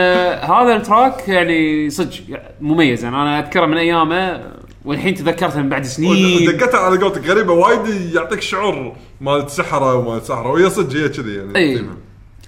هذا 0.52 0.76
ال 0.76 0.85
track 0.85 1.30
يعني 1.30 1.90
صدق 1.90 2.14
مميز. 2.62 3.04
يعني 3.04 3.16
أنا 3.16 3.40
أذكره 3.40 3.66
من 3.66 3.78
أيامه. 3.78 4.42
والحين 4.86 5.16
تذكرته 5.16 5.62
من 5.62 5.70
بعد 5.70 5.86
سنين 5.86 6.58
دقتها 6.58 6.80
على 6.80 6.98
قولتك 6.98 7.26
غريبة 7.26 7.54
وايد 7.54 8.16
يعطيك 8.16 8.42
شعور 8.42 8.96
مال 9.22 9.52
سحرة 9.52 9.96
ومال 9.96 10.22
سحره 10.22 10.52
وهي 10.52 10.70
صدق 10.70 10.96
هي 10.96 11.10
كذي 11.10 11.36
يعني 11.36 11.58
اي. 11.58 11.76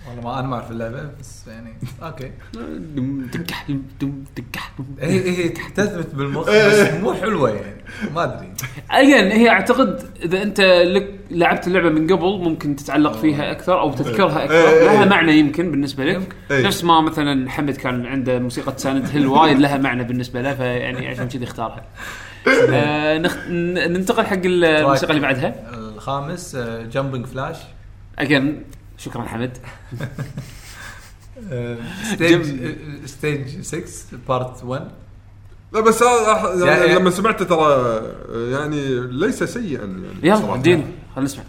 والله 0.07 0.21
ما 0.23 0.39
أنا 0.39 0.47
ما 0.47 0.55
أعرف 0.55 0.71
اللعبة 0.71 1.09
بس 1.19 1.47
يعني 1.47 1.73
okay 2.03 2.31
دم 2.95 3.27
دكح 3.33 3.65
دم 3.69 3.81
دم. 4.01 4.13
هي 4.99 5.29
هي 5.29 5.49
تثبت 5.49 6.15
بالمخ 6.15 6.47
إيه. 6.47 6.67
بس 6.67 6.93
مو 7.03 7.13
حلوة 7.13 7.49
يعني 7.49 7.83
ما 8.15 8.23
أدري 8.23 8.53
again 8.91 9.31
هي 9.31 9.49
أعتقد 9.49 10.03
إذا 10.23 10.43
أنت 10.43 10.61
لك 10.85 11.19
لعبت 11.31 11.67
اللعبة 11.67 11.89
من 11.89 12.13
قبل 12.13 12.25
ممكن 12.25 12.75
تتعلق 12.75 13.13
فيها 13.13 13.51
أكثر 13.51 13.79
أو 13.79 13.93
تذكرها 13.93 14.43
أكثر 14.43 14.55
إيه، 14.55 14.69
إيه، 14.69 14.83
لها 14.83 15.03
إيه. 15.03 15.09
معنى 15.09 15.39
يمكن 15.39 15.71
بالنسبة 15.71 16.05
لك 16.05 16.35
إيه. 16.51 16.67
نفس 16.67 16.83
ما 16.83 17.01
مثلا 17.01 17.49
حمد 17.49 17.75
كان 17.75 18.05
عنده 18.05 18.39
موسيقى 18.39 18.73
Silent 18.77 19.09
Hill 19.13 19.27
وايد 19.27 19.59
لها 19.59 19.77
معنى 19.77 20.03
بالنسبة 20.03 20.41
له 20.41 20.55
فيعني 20.55 21.07
عشان 21.07 21.27
كذي 21.27 21.43
اختارها 21.43 21.83
آه 22.73 23.17
نخ... 23.17 23.37
ننتقل 23.49 24.25
حق 24.25 24.39
الموسيقى 24.45 25.09
اللي 25.11 25.21
بعدها. 25.21 25.55
الخامس 25.73 26.55
Jumping 26.91 27.25
Flash 27.25 27.57
again 28.19 28.63
شكرا 28.97 29.21
حمد. 29.23 29.57
stage 32.13 32.45
stage 33.05 33.61
6 33.61 34.17
part 34.27 34.63
1 34.63 34.87
لا 35.73 35.79
بس 35.79 35.99
أح- 36.03 36.63
يعني 36.65 36.93
لما 36.95 37.09
سمعته 37.09 37.45
ترى 37.45 38.01
يعني 38.51 38.99
ليس 38.99 39.43
سيئا 39.43 39.85
يعني. 39.85 39.99
يلا. 40.23 40.55
اديني 40.55 40.83
خلينا 41.15 41.25
نسمع. 41.25 41.43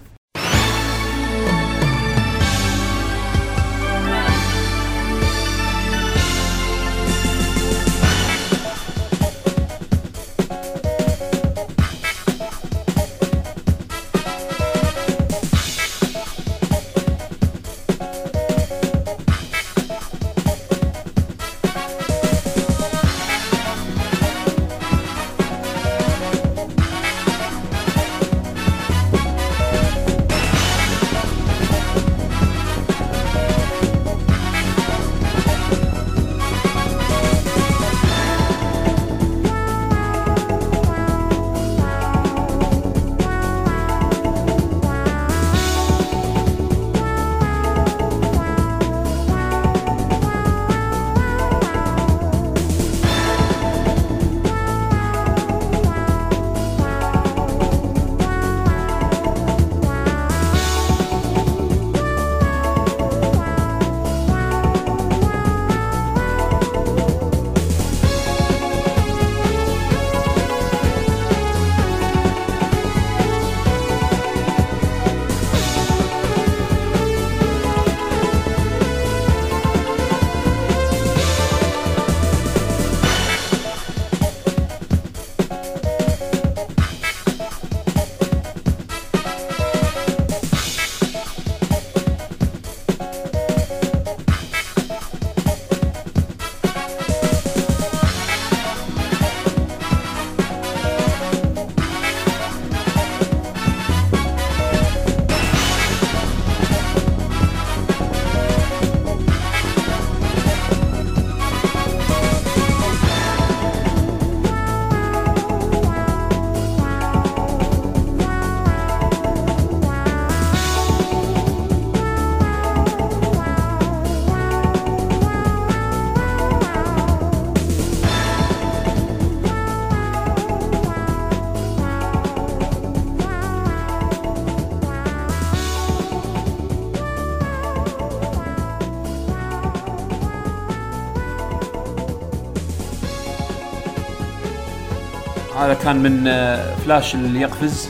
كان 145.87 146.03
من 146.03 146.25
آه، 146.29 146.75
فلاش 146.75 147.15
اللي 147.15 147.41
يقفز. 147.41 147.89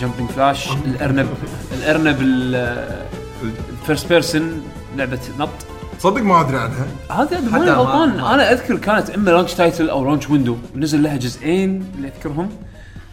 Jumping 0.00 0.30
Flash 0.30 0.68
الأرنب. 0.86 1.28
الأرنب 1.72 2.16
ال 3.72 3.78
first 3.78 4.08
person 4.08 4.62
لعبة 4.96 5.18
نط. 5.38 5.48
صدق 5.98 6.22
ما 6.22 6.40
أدري 6.40 6.56
عنها. 6.56 6.86
هذا 7.10 7.40
ماني 7.40 7.64
ما- 7.66 7.72
غلطان. 7.72 8.10
أنا 8.10 8.52
أذكر 8.52 8.76
كانت 8.76 9.10
اما 9.10 9.30
launch 9.30 9.54
title 9.54 9.90
أو 9.90 10.04
launch 10.04 10.30
window 10.30 10.56
نزل 10.76 11.02
لها 11.02 11.16
جزئين 11.16 11.84
اللي 11.96 12.08
أذكرهم. 12.08 12.48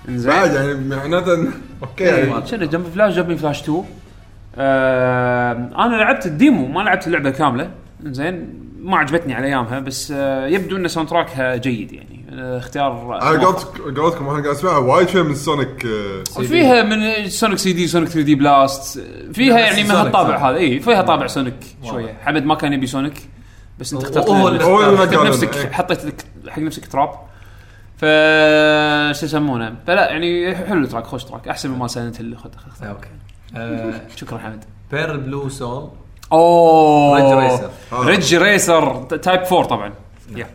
إنزين. 0.10 0.32
بعد 0.32 0.54
يعني 0.54 0.74
معناته 0.74 1.48
okay 1.84 2.04
إيه، 2.04 2.26
يعني. 2.30 2.42
كنا 2.42 2.66
Jumping 2.66 2.86
Flash 2.94 3.14
Jumping 3.16 3.36
Flash 3.36 3.62
2 3.62 3.84
آه 4.58 5.52
أنا 5.78 5.96
لعبت 5.96 6.26
ال 6.26 6.34
demo 6.34 6.68
ما 6.68 6.82
لعبت 6.82 7.08
اللعبة 7.08 7.30
كاملة. 7.30 7.70
زين 8.04 8.50
ما 8.82 8.98
عجبتني 8.98 9.34
على 9.34 9.48
أيامها 9.48 9.80
بس 9.80 10.14
آه 10.16 10.48
يبدو 10.48 10.78
إن 10.78 10.88
soundtrack 10.88 11.10
ها 11.10 11.56
جيد 11.56 11.92
يعني. 11.94 12.11
آه 12.52 12.58
اختيار 12.58 13.18
على 13.22 13.46
قولتك 13.46 13.82
قولتكم 14.00 14.24
أنا 14.30 14.34
قاعد 14.44 14.56
أسمعها. 14.56 14.78
وايد 14.78 15.08
فيها 15.08 15.24
من 15.24 15.36
Sonic 15.36 15.86
آه، 15.86 16.24
فيها 16.42 16.84
من 16.84 17.30
Sonic 17.30 17.58
CD 17.58 17.88
Sonic 17.88 18.10
3D 18.10 18.36
Blast 18.36 19.00
فيها 19.34 19.60
يعني 19.60 19.84
من 19.84 19.92
هالطابع 19.92 20.38
صح. 20.38 20.44
هذا. 20.44 20.58
اي 20.58 20.80
فيها 20.80 21.02
طابع 21.02 21.28
Sonic. 21.28 21.56
شوية. 21.90 22.18
حمد 22.22 22.44
ما 22.46 22.56
كان 22.56 22.74
يبي 22.74 22.88
Sonic 22.88 23.30
بس 23.80 23.94
أنت 23.94 24.04
اخترت 24.04 24.30
هو 24.30 24.48
اللي 24.48 25.04
اللي 25.18 25.30
نفسك 25.30 25.58
إيه. 25.58 25.72
حطيت 25.72 26.06
لك 26.06 26.26
حق 26.50 26.60
نفسك 26.60 26.86
track. 26.86 27.10
ف 27.98 28.06
شو 29.20 29.26
يسمونه؟ 29.26 29.76
فلا 29.88 30.10
يعني 30.10 30.56
حلو 30.56 30.82
ال 30.84 30.88
track 30.88 31.06
خوش 31.06 31.24
track. 31.24 31.48
أحسن 31.48 31.70
مما 31.72 31.88
Silent 31.88 32.22
Hill 32.22 32.38
خذ 32.38 32.50
خذ- 32.50 32.86
okay. 32.86 33.08
آه، 33.56 33.94
شكرا 34.16 34.38
حمد. 34.38 34.64
Pearl 34.92 35.18
Blue 35.18 35.50
Soul 35.50 35.90
أوه. 36.32 37.16
Ridge 37.18 37.34
Racer. 37.52 37.70
ريج 37.94 38.36
ريسر 38.36 39.04
تايب 39.04 39.40
4 39.42 39.64
طبعا. 39.64 39.94
يا 40.36 40.48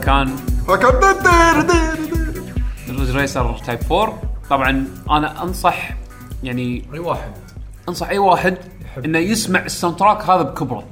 كان 0.00 0.36
فكان 0.68 1.00
دير 1.00 1.60
دير 1.60 1.60
دير. 1.60 3.00
Ridge 3.00 3.16
Racer 3.16 3.58
Type 3.58 3.78
4 3.92 4.22
طبعا 4.50 4.86
أنا 5.10 5.42
أنصح 5.42 5.90
يعني 6.42 6.84
أي 6.94 6.98
واحد. 6.98 7.32
أنصح 7.88 8.08
أي 8.08 8.18
واحد. 8.18 8.58
إنه 9.04 9.18
يسمع 9.18 9.64
ال 9.64 9.96
soundtrack 9.96 10.22
هذا 10.30 10.42
بكبره. 10.42 10.84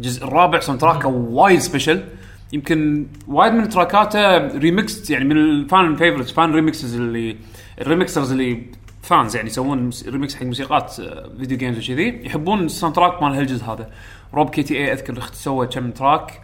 الجزء 0.00 0.24
الرابع 0.24 0.60
soundtrack 0.60 0.80
ه 0.80 1.08
وايد 1.08 1.58
special 1.58 2.04
يمكن 2.52 3.06
وايد 3.28 3.52
من 3.52 3.68
track 3.68 4.17
اته 4.17 4.36
ريمكس 4.58 5.10
يعني 5.10 5.24
من 5.24 5.36
ال 5.36 5.51
fan 5.51 5.96
favorites 5.96 6.32
fan 6.32 6.52
remixes 6.54 6.94
اللي 6.94 7.36
ال 7.80 7.86
remixers 7.86 8.32
اللي 8.32 8.62
fans 9.02 9.36
يعني 9.36 9.48
يسوون 9.48 9.90
ريمكس 10.06 10.34
حق 10.34 10.42
موسيقات 10.42 11.00
آه، 11.00 11.30
video 11.38 11.58
games 11.58 11.90
وكذي 11.90 12.26
يحبون 12.26 12.64
ال 12.64 12.96
soundtrack 12.96 13.22
مال 13.22 13.34
هالجزء 13.34 13.64
هذا. 13.64 13.90
Rob 14.34 14.50
KTA 14.50 14.92
أذكر 14.92 15.20
سوى 15.32 15.66
كم 15.66 15.90
track 15.90 16.40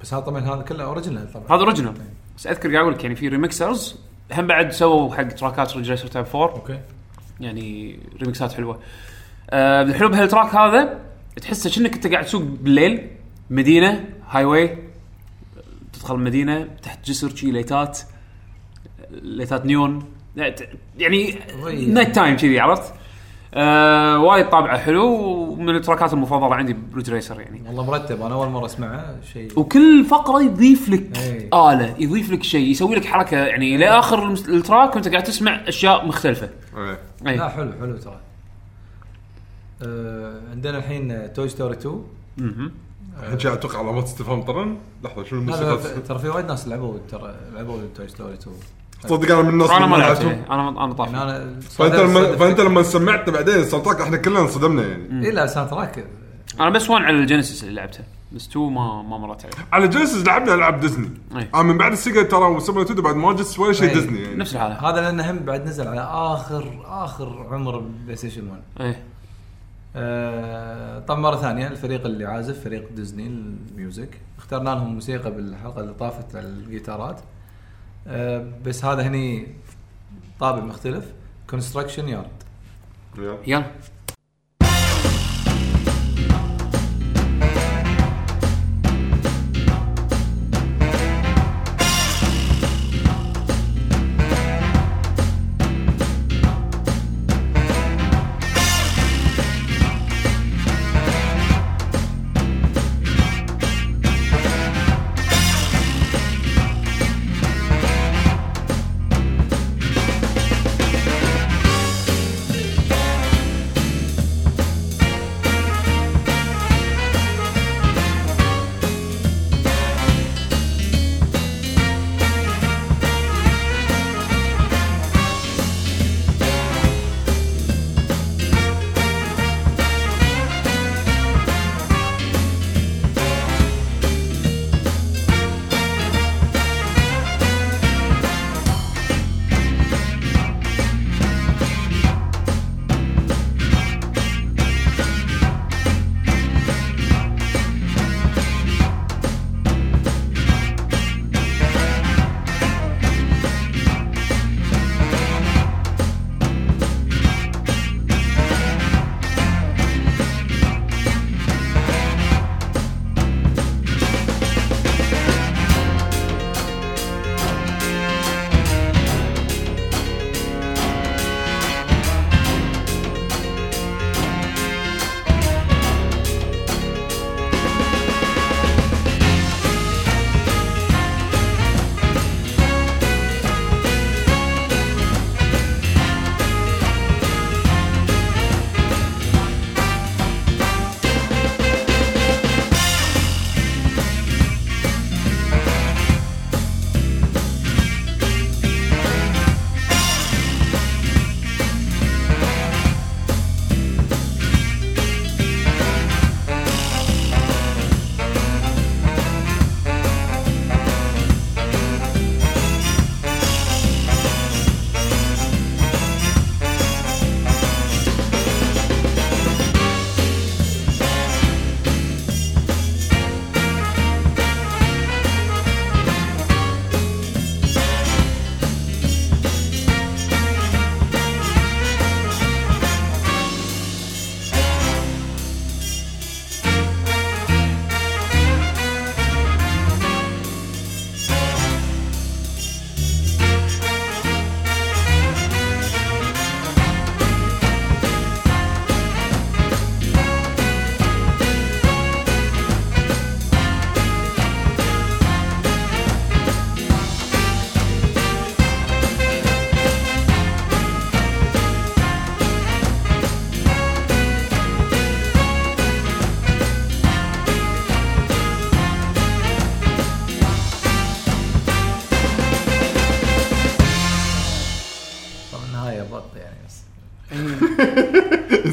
بس 0.00 0.14
هذا 0.14 0.22
طبعا 0.22 0.40
هذا 0.40 0.62
كله 0.62 0.84
original 0.84 1.32
طبعا. 1.32 1.46
هذا 1.46 1.64
original 1.64 1.94
بس 2.36 2.46
أذكر 2.46 2.72
قاعد 2.72 2.82
أقول 2.82 2.94
لك 2.94 3.02
يعني 3.04 3.16
في 3.16 3.28
remixers 3.28 3.96
هم 4.32 4.46
بعد 4.46 4.72
سووا 4.72 5.14
حق 5.14 5.22
track 5.28 5.68
ات 5.68 5.76
Ridge 5.76 5.90
Racer 5.90 6.06
Type 6.06 6.26
4 6.34 6.54
okay. 6.54 6.80
يعني 7.40 7.98
ريمكسات 8.22 8.52
حلوة. 8.52 8.80
آه 9.50 9.82
الحلو 9.82 10.08
بهال 10.08 10.25
track 10.25 10.54
هذا 10.54 11.00
تحسه 11.42 11.70
كأنك 11.70 11.94
أنت 11.94 12.06
قاعد 12.06 12.24
تسوق 12.24 12.42
بالليل 12.42 13.10
مدينة 13.50 14.04
highway 14.30 14.78
تدخل 15.92 16.14
المدينة 16.14 16.68
تحت 16.82 17.06
جسر 17.06 17.36
شي 17.36 17.50
ليتات 17.50 17.98
ليتات 19.10 19.66
نيون. 19.66 20.04
يعني. 20.98 21.38
night 21.86 22.14
time 22.14 22.36
كذي 22.36 22.60
عرفت؟ 22.60 22.94
آه 23.54 24.18
وايد 24.18 24.48
طابعه 24.48 24.78
حلو 24.78 25.06
ومن 25.52 25.76
ال 25.76 25.81
track 25.81 26.07
ات 26.07 26.12
المفضلة 26.12 26.54
عندي 26.54 26.76
ب 26.92 26.95
Ridge 26.95 27.10
Racer 27.10 27.40
يعني 27.40 27.62
والله 27.66 27.84
مرتب 27.84 28.22
أنا 28.22 28.34
أول 28.34 28.48
مرة 28.48 28.66
أسمعه 28.66 29.14
شيء 29.32 29.58
وكل 29.60 30.04
فقرة 30.04 30.42
يضيف 30.42 30.88
لك 30.88 31.18
إيه. 31.18 31.72
آلة 31.72 31.94
يضيف 31.98 32.30
لك 32.30 32.42
شيء 32.42 32.66
يسوي 32.70 32.96
لك 32.96 33.04
حركة 33.04 33.36
يعني 33.36 33.76
لاخر 33.76 34.22
المس- 34.26 34.48
ال 34.48 34.56
track 34.56 34.94
وانت 34.94 35.08
قاعد 35.08 35.22
تسمع 35.22 35.60
أشياء 35.68 36.06
مختلفة 36.06 36.50
إيه. 36.76 36.98
أي. 37.26 37.36
لا 37.36 37.48
حلو 37.48 37.72
حلو 37.80 37.96
ترى 37.96 38.20
آه 39.82 40.40
عندنا 40.52 40.78
الحين 40.78 41.32
Toy 41.32 41.48
Story 41.48 41.74
2 41.74 42.02
مهم. 42.38 42.72
الحين 43.32 43.52
أتوقع 43.52 43.78
علامات 43.78 44.04
استفهام 44.04 44.42
طرن 44.42 44.76
لحظة 45.04 45.24
شنو 45.24 45.40
الموسيقى 45.40 45.78
ترى 46.08 46.18
في 46.18 46.28
وايد 46.28 46.46
ناس 46.46 46.68
لعبوا 46.68 46.98
ترى 47.10 47.34
لعبوا 47.54 47.80
Toy 47.96 48.08
Story 48.08 48.34
2 48.34 48.56
صدق 49.06 49.32
أنا 49.32 49.42
من 49.42 49.48
الناس 49.48 49.70
أنا 49.70 49.86
ما 49.86 49.96
اللي 49.96 50.06
لعبت. 50.06 50.20
لعبتهم. 50.22 50.52
أنا 50.52 50.84
أنا 50.84 50.92
طافي. 50.92 51.10
أنا 51.10 51.60
فأنت 51.70 51.94
لما 51.94 52.36
فأنت 52.36 52.60
لما 52.60 52.82
سمعت 52.82 53.30
بعدين 53.30 53.54
ال 53.54 53.84
soundtrack 53.84 54.00
إحنا 54.00 54.16
كلنا 54.16 54.40
انصدمنا 54.40 54.82
يعني. 54.86 55.26
اي 55.26 55.30
لا 55.30 55.46
soundtrack 55.46 56.04
أنا 56.60 56.70
بس 56.70 56.90
1 56.90 57.04
على 57.04 57.18
ال 57.18 57.24
Genesis 57.24 57.62
اللي 57.64 57.74
لعبته. 57.74 58.04
بس 58.32 58.48
2 58.48 58.72
ما 58.72 59.02
ما 59.02 59.18
مرت 59.18 59.44
عليه 59.44 59.54
على 59.72 59.88
Genesis 59.88 60.26
لعبنا 60.26 60.54
ألعاب 60.54 60.80
ديزني 60.80 61.10
أي. 61.36 61.48
أنا 61.54 61.62
من 61.62 61.78
بعد 61.78 61.92
ال 61.92 61.98
Sega 61.98 62.22
ترى 62.22 62.44
و 62.44 62.50
Super 62.50 62.82
Nintendo 62.82 63.02
بعد 63.02 63.16
ما 63.16 63.32
جت 63.32 63.58
ولا 63.58 63.72
شيء 63.72 63.88
أي. 63.88 63.94
ديزني 63.94 64.22
يعني. 64.22 64.34
نفس 64.36 64.54
الحالة. 64.54 64.90
هذا 64.90 65.00
لأنه 65.00 65.30
هم 65.30 65.38
بعد 65.38 65.66
نزل 65.66 65.88
على 65.88 66.00
اخر 66.00 66.84
آخر 66.86 67.46
عمر 67.50 67.78
PlayStation 67.78 68.48
1 68.48 68.60
إيه. 68.80 69.02
آه، 69.96 70.98
طبعا 70.98 71.20
مرة 71.20 71.36
ثانية 71.36 71.66
الفريق 71.68 72.06
اللي 72.06 72.24
عازف 72.24 72.64
فريق 72.64 72.88
Disney 72.96 73.26
ال 73.26 73.42
music 73.42 74.20
اخترنا 74.38 74.70
لهم 74.70 74.94
موسيقى 74.94 75.30
بالحلقة 75.30 75.80
اللي 75.80 75.92
طافت 75.94 76.36
على 76.36 76.46
الجيتارات. 76.46 77.20
بس 78.64 78.84
هذا 78.84 79.02
هني 79.02 79.46
طابع 80.40 80.64
مختلف. 80.64 81.12
كونستراكشن 81.50 82.08
يارد 82.08 82.28
يلا. 83.18 83.38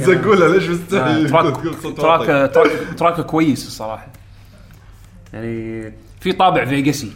زقوله 0.05 0.47
ليش 0.47 0.69
مستحي 0.69 1.25
آه، 1.25 1.27
track 1.27 1.75
صوت 1.81 1.97
track؟ 1.97 2.51
track 2.97 3.21
كويس 3.21 3.67
الصراحة. 3.67 4.07
يعني 5.33 5.93
في 6.19 6.31
طابع 6.31 6.65
فيجاسي. 6.65 7.11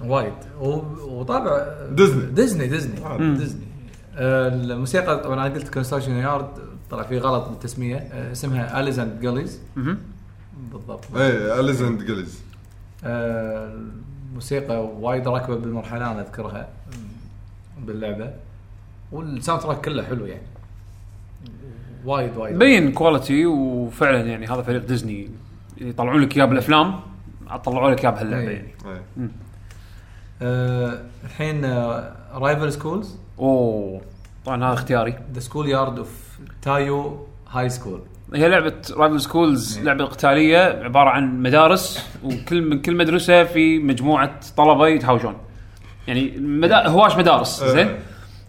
وايد. 0.00 0.32
وطابع 0.60 1.66
Disney. 1.90 2.26
Disney 2.26 2.66
Disney. 2.66 3.04
آه. 3.06 3.16
ديزني. 3.18 3.60
آه، 4.16 4.48
الموسيقى 4.48 5.20
طبعا 5.22 5.34
أنا 5.46 5.54
قلت 5.54 5.68
Construction 5.74 6.12
Yard 6.12 6.48
طلع 6.90 7.02
في 7.02 7.18
غلط 7.18 7.48
بالتسميه 7.48 7.96
آه، 7.96 8.32
اسمها 8.32 8.80
Alleys 8.80 8.98
and 8.98 9.20
Gullies 9.20 9.60
بالضبط. 10.72 11.16
إيه 11.16 11.60
Alleys 11.60 11.88
and 11.88 12.02
Gullies 12.04 12.38
آه، 13.04 13.74
الموسيقى 14.28 14.84
وايد 14.86 15.28
راكبة 15.28 15.56
بالمرحلة 15.56 16.12
أنا 16.12 16.20
أذكرها. 16.20 16.68
باللعبة. 17.82 18.30
وال 19.12 19.62
soundtrack 19.62 19.84
كله 19.84 20.02
حلو 20.02 20.26
يعني. 20.26 20.42
وايد 22.04 22.36
وايد 22.36 22.56
مبين 22.56 22.92
quality 22.92 23.46
وفعلا 23.46 24.20
يعني 24.20 24.46
هذا 24.46 24.62
فريق 24.62 24.86
ديزني 24.86 25.30
يطلعون 25.80 26.20
لك 26.20 26.36
إياه 26.36 26.44
بالأفلام 26.44 27.00
طلعوا 27.64 27.90
لك 27.90 28.04
إياه 28.04 28.10
بهاللعبة 28.10 28.48
إيه. 28.48 28.56
يعني. 28.56 29.00
إيه. 29.18 29.28
آه، 30.42 31.02
الحين 31.24 31.64
Rival 32.34 32.72
Schools 32.72 33.16
أوه. 33.38 34.00
طبعا 34.44 34.64
هذا 34.64 34.74
اختياري. 34.74 35.14
the 35.34 35.40
school 35.40 35.68
yard 35.68 35.98
of 35.98 36.38
Taiyo 36.62 37.26
High 37.50 37.68
School 37.68 38.00
هي 38.34 38.48
لعبة 38.48 38.74
Rival 38.96 39.20
Schools 39.20 39.78
إيه. 39.78 39.84
لعبة 39.84 40.04
قتالية 40.04 40.58
عبارة 40.58 41.10
عن 41.10 41.42
مدارس 41.42 42.06
وكل 42.24 42.62
من 42.62 42.82
كل 42.82 42.96
مدرسة 42.96 43.44
في 43.44 43.78
مجموعة 43.78 44.40
طلبة 44.56 44.88
يتهاوشون 44.88 45.36
يعني 46.08 46.36
مدا... 46.38 46.88
هواش 46.88 47.16
مدارس 47.16 47.62
آه. 47.62 47.68
زين؟ 47.68 47.88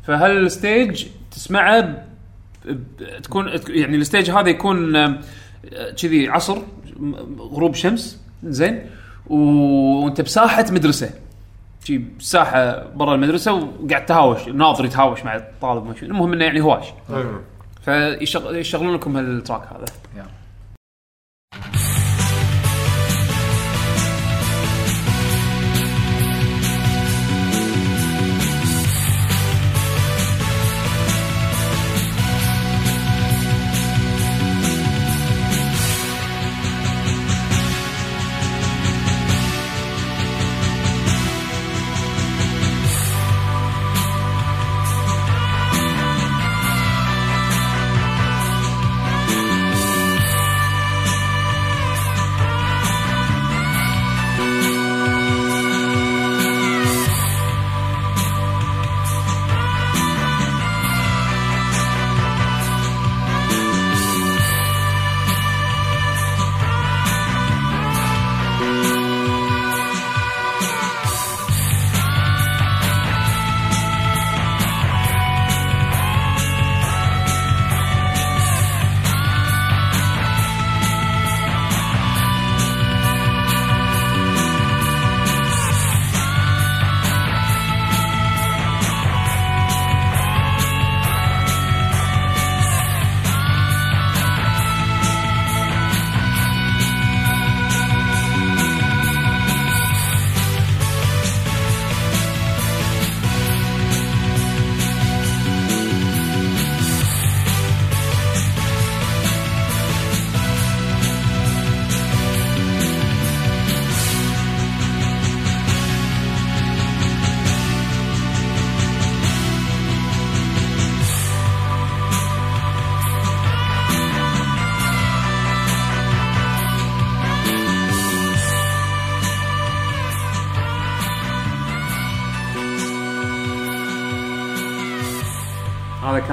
فهال 0.03 0.42
stage 0.42 1.07
تسمعه. 1.31 2.08
تكون 3.23 3.49
يعني 3.67 3.97
ال 3.97 4.03
stage 4.03 4.31
هذا 4.31 4.49
يكون 4.49 4.93
كذي 6.01 6.29
عصر 6.29 6.57
غروب 7.39 7.75
شمس 7.75 8.21
زين 8.43 8.85
وانت 9.29 10.21
بساحة 10.21 10.65
مدرسة. 10.71 11.09
شي 11.83 11.97
بساحة 11.97 12.87
برا 12.95 13.15
المدرسة 13.15 13.53
وقاعد 13.53 14.05
تهاوش 14.05 14.47
الناظر 14.47 14.85
يتهاوش 14.85 15.23
مع 15.23 15.35
الطالب 15.35 15.95
المهم 16.03 16.33
إنه 16.33 16.45
يعني 16.45 16.61
هواش. 16.61 16.85
إيه 17.09 17.41
فيشغلون 17.85 18.95
لكم 18.95 19.17
هال 19.17 19.30
track 19.30 19.61
هذا. 19.61 19.85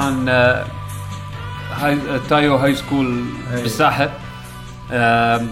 كان 0.07 0.29
آه، 0.29 0.65
هاي 1.73 1.93
آه، 1.93 2.21
Taiyo 2.29 2.57
High 2.57 2.75
School 2.75 3.25
أي. 3.55 3.63
بالساحه 3.63 4.11
آم، 4.93 5.49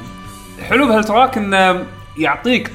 حلو 0.62 0.86
بهال 0.88 1.07
track 1.07 1.38
انه 1.38 1.84
يعطيك 2.18 2.70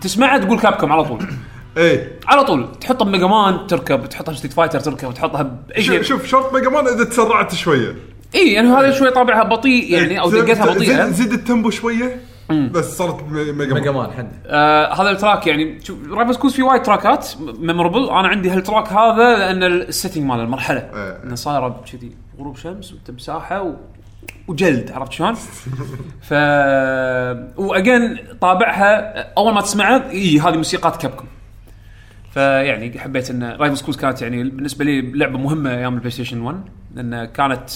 تسمعها 0.00 0.38
تقول 0.38 0.58
Capcom 0.60 0.92
على 0.92 1.04
طول. 1.04 1.24
إيه. 1.76 2.18
على 2.26 2.44
طول. 2.44 2.68
تحطها 2.80 3.04
ب 3.04 3.08
Mega 3.08 3.26
Man 3.26 3.66
تركب 3.66 4.08
تحطها 4.08 4.34
Street 4.34 4.52
Fighter 4.52 4.80
تركب 4.80 5.14
تحطها 5.14 5.42
بأي 5.42 5.82
شيء 5.82 6.02
شوف 6.02 6.26
شرط 6.26 6.54
Mega 6.54 6.68
Man 6.68 6.86
إذا 6.86 7.04
تسرعت 7.04 7.54
شوية. 7.54 7.94
إي 8.34 8.52
يعني 8.52 8.68
هذا 8.68 8.92
شوي 8.92 9.10
طابعها 9.10 9.42
بطيء 9.44 9.92
يعني 9.94 10.20
أو 10.20 10.30
دقتها 10.30 10.66
بطيئة. 10.66 11.08
زيد 11.10 11.32
ال 11.32 11.38
tempo 11.38 11.70
شوية. 11.70 12.20
بس 12.50 12.96
صارت 12.98 13.22
مي- 13.22 13.52
Mega 13.52 13.74
Mega 13.74 13.90
Man. 13.90 14.02
Man 14.06 14.12
حد. 14.16 14.28
آه 14.46 14.94
هذا 15.02 15.10
ال 15.10 15.16
track 15.16 15.46
يعني 15.46 15.80
شوف 15.84 15.98
Rival 16.12 16.34
Schools 16.34 16.54
في 16.54 16.62
وايد 16.62 16.82
track 16.82 17.20
ات 17.20 17.28
memorable 17.58 18.04
أنا 18.10 18.28
عندي 18.28 18.50
هال 18.50 18.62
track 18.62 18.92
هذا 18.92 19.36
لأن 19.38 19.62
ال 19.62 19.70
setting 19.70 20.24
مال 20.24 20.40
المرحلة. 20.40 20.78
إيه. 20.80 21.22
إنه 21.24 21.34
صايره 21.34 21.84
كذي 21.92 22.10
غروب 22.38 22.56
شمس 22.56 22.92
وانت 22.92 23.10
بساحه 23.10 23.62
و... 23.62 23.74
وجلد 24.48 24.90
عرفت 24.92 25.12
شلون؟ 25.12 25.34
ف 26.28 26.32
و 27.56 27.66
again 27.66 28.18
طابعها 28.40 29.14
أول 29.38 29.54
ما 29.54 29.60
تسمعها 29.60 30.10
اي 30.10 30.40
هذه 30.40 30.56
موسيقات 30.56 30.96
Capcom 31.02 31.26
فيعني 32.30 32.98
حبيت 32.98 33.30
إن 33.30 33.42
Rival 33.44 33.76
Schools 33.76 33.96
كانت 33.96 34.22
يعني 34.22 34.42
بالنسبة 34.44 34.84
لي 34.84 35.00
لعبة 35.12 35.38
مهمة 35.38 35.70
أيام 35.70 35.94
ال 35.94 36.10
PlayStation 36.10 36.40
1 36.40 36.60
لأن 36.94 37.24
كانت 37.24 37.70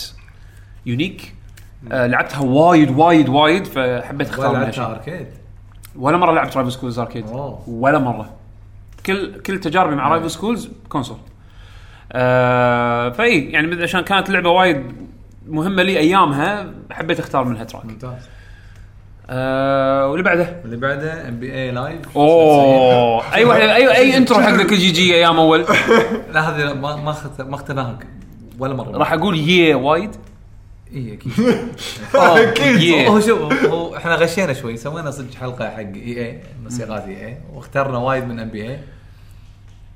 unique 0.86 1.34
آه 1.92 2.06
لعبتها 2.06 2.40
وايد 2.40 2.90
وايد 2.98 3.28
وايد 3.28 3.66
فحبيت 3.66 4.28
أختار 4.28 4.56
منها 4.56 4.70
شيء. 4.70 4.82
لعبتها 4.82 4.96
arcade؟ 5.12 5.26
ولا 5.98 6.16
مرة 6.16 6.32
لعبت 6.32 6.56
Rival 6.56 6.72
Schools 6.72 6.98
arcade. 6.98 7.26
ولا 7.66 7.98
مرة. 7.98 8.30
كل 9.06 9.40
كل 9.40 9.60
تجاربي 9.60 9.94
مع 9.94 10.08
Rival 10.08 10.30
Schools 10.30 10.68
console 10.88 11.16
آه 12.12 13.10
فإي 13.10 13.50
يعني 13.50 13.82
عشان 13.82 14.00
كانت 14.00 14.30
لعبة 14.30 14.50
وايد 14.50 14.82
مهمة 15.48 15.82
لي 15.82 15.98
أيامها 15.98 16.66
حبيت 16.90 17.18
أختار 17.20 17.44
منها 17.44 17.64
track 17.64 17.84
ممتاز. 17.84 18.28
آه 19.30 20.06
واللي 20.08 20.22
بعده؟ 20.22 20.60
اللي 20.64 20.76
بعده 20.76 21.28
NBA 21.28 21.54
Live 21.54 22.16
أوه. 22.16 23.22
أي 23.34 23.44
واحد 23.44 23.60
EA 23.60 23.96
intro 23.96 24.40
حق 24.40 24.50
ذاك 24.50 24.72
الجي 24.72 24.90
جي 24.92 25.14
أيام 25.14 25.38
أول. 25.38 25.64
لا 26.32 26.40
هذه 26.40 26.72
ما 26.72 26.96
ما 26.96 27.14
ما 27.38 27.98
ولا 28.58 28.74
مرة. 28.74 28.98
راح 28.98 29.12
أقول 29.12 29.38
يه 29.38 29.74
وايد. 29.74 30.16
اي 30.92 31.12
أكيد. 31.14 31.32
أكيد. 32.14 33.06
هو 33.08 33.20
شوف 33.20 33.64
هو 33.64 33.96
إحنا 33.96 34.14
غشينا 34.14 34.52
شوي 34.52 34.76
سوينا 34.76 35.10
صدق 35.10 35.34
حلقة 35.34 35.70
حق 35.70 35.78
EA 35.78 36.40
موسيقات 36.62 37.02
EA 37.08 37.36
واخترنا 37.54 37.98
وايد 37.98 38.24
من 38.24 38.40
NBA. 38.40 38.78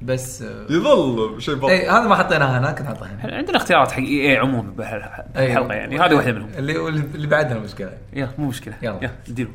بس 0.02 0.42
آه، 0.42 0.66
يظل 0.70 1.42
شيء 1.42 1.54
بطل 1.54 1.70
إي 1.70 1.88
هذا 1.88 2.08
ما 2.08 2.14
حطيناها 2.16 2.58
هناك 2.58 2.82
نحطها 2.82 3.08
هنا. 3.08 3.36
عندنا 3.36 3.56
اختيارات 3.56 3.92
حق 3.92 3.98
إي 3.98 4.30
إي 4.30 4.36
عموما. 4.36 4.70
بهالحلقة 4.70 5.74
يعني؟ 5.74 5.98
هذه 6.00 6.14
واحدة 6.14 6.32
منهم. 6.32 6.50
اللي 6.58 6.88
اللي 6.88 7.26
بعدها 7.26 7.56
المشكلة. 7.56 7.92
يلا 8.12 8.28
مو 8.38 8.48
مشكلة. 8.48 8.74
يلا. 8.82 9.10
يلا 9.28 9.48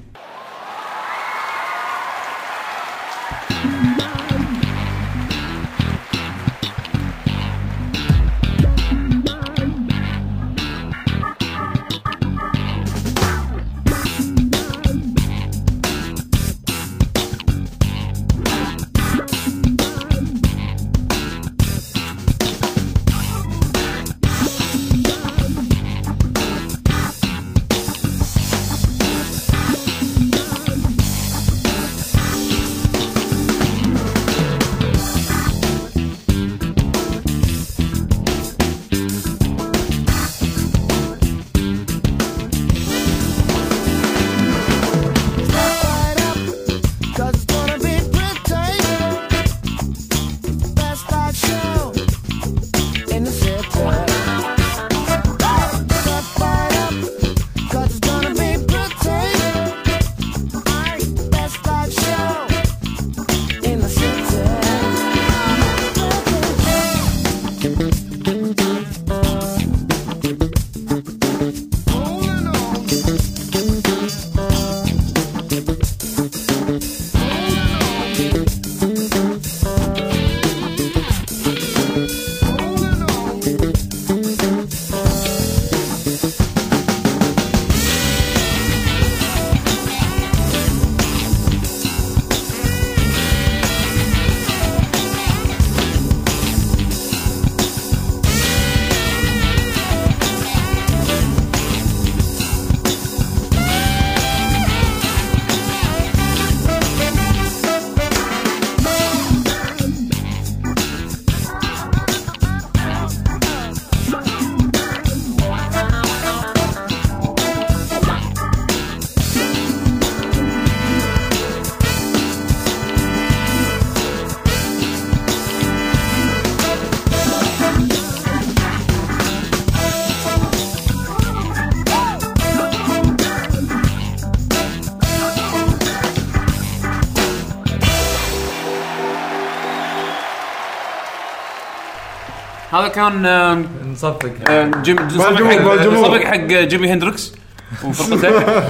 هذا 142.84 142.91
كان 142.91 143.65
نصفق. 143.91 144.31
آم، 144.49 144.71
جيم 144.81 144.99
الجمهور، 144.99 145.77
صفق 145.77 146.11
مع 146.11 146.19
حق 146.19 146.38
جيمي 146.38 146.93
هندريكس 146.93 147.36
وفرقته 147.84 148.29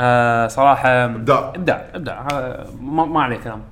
آه، 0.00 0.48
صراحة. 0.48 1.04
إبداع. 1.04 1.52
إبداع 1.94 2.26
هذا 2.32 2.66
ما, 2.80 3.04
ما 3.04 3.22
عليه 3.22 3.36
كلام. 3.36 3.62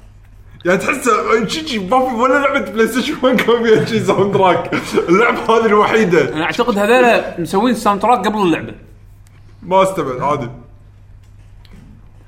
يعني 0.64 0.78
تحس 0.78 1.10
شي 1.46 1.68
شي 1.68 1.78
ما 1.78 2.08
في 2.08 2.14
ولا 2.14 2.38
لعبة 2.38 2.70
PlayStation 2.70 3.14
1 3.22 3.36
كان 3.36 3.64
فيها 3.64 3.84
شي 3.84 4.00
soundtrack 4.00 4.70
اللعبة 5.08 5.38
هذه 5.38 5.66
الوحيدة. 5.66 6.34
أنا 6.34 6.44
أعتقد 6.44 6.78
هذول 6.78 7.22
مسوين 7.38 7.74
soundtrack 7.74 8.26
قبل 8.26 8.38
اللعبة. 8.38 8.74
ما 9.62 9.82
أستبعد 9.82 10.20
عادي. 10.20 10.48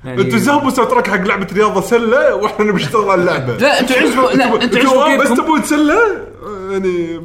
يعني 0.05 0.21
أنتوا 0.21 0.39
سابوا 0.39 0.69
soundtrack 0.69 1.07
حق 1.07 1.15
لعبة 1.21 1.47
رياضة 1.53 1.81
سلة؟ 1.81 2.35
وإحنا 2.35 2.65
نبي 2.65 2.83
نشتغل 2.83 3.09
على 3.09 3.21
اللعبة. 3.21 3.57
لا 3.57 3.79
أنتوا 3.79 3.95
عزفوا 3.95 4.31
لا 4.31 4.63
أنتوا 4.63 4.79
عزفوا 4.79 5.17
بس 5.17 5.29
تبون 5.37 5.61
سلة؟ 5.63 5.99
يعني 6.71 7.21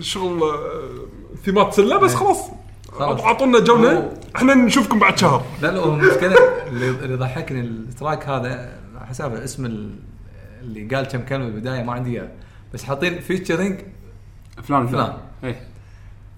شغل 0.00 0.42
آه، 0.42 0.58
ثيمات 1.44 1.74
سلة 1.74 1.96
بس 1.96 2.14
خلاص. 2.14 2.38
خلاص. 2.92 3.20
أعطونا 3.20 3.58
جولة. 3.60 4.12
إحنا 4.36 4.54
نشوفكم 4.54 4.98
بعد 4.98 5.18
شهر. 5.18 5.44
لا 5.62 5.68
لا 5.68 5.80
هو 5.80 5.94
المشكلة 5.94 6.36
اللي 6.66 7.16
ضحكني 7.16 7.60
ال 7.60 7.71
track 7.71 8.28
هذا 8.28 8.72
حساب 9.08 9.34
اسم 9.34 9.66
ال- 9.66 9.94
اللي 10.62 10.94
قال 10.96 11.06
كم 11.08 11.20
كلمة 11.20 11.44
بالبدايه 11.44 11.82
ما 11.82 11.92
عندي 11.92 12.10
إياه. 12.10 12.28
بس 12.74 12.84
حاطين 12.84 13.20
featuring 13.20 13.80
فلان 14.62 14.86
فلان. 14.86 14.88
فلان. 14.88 15.12
إيه. 15.44 15.60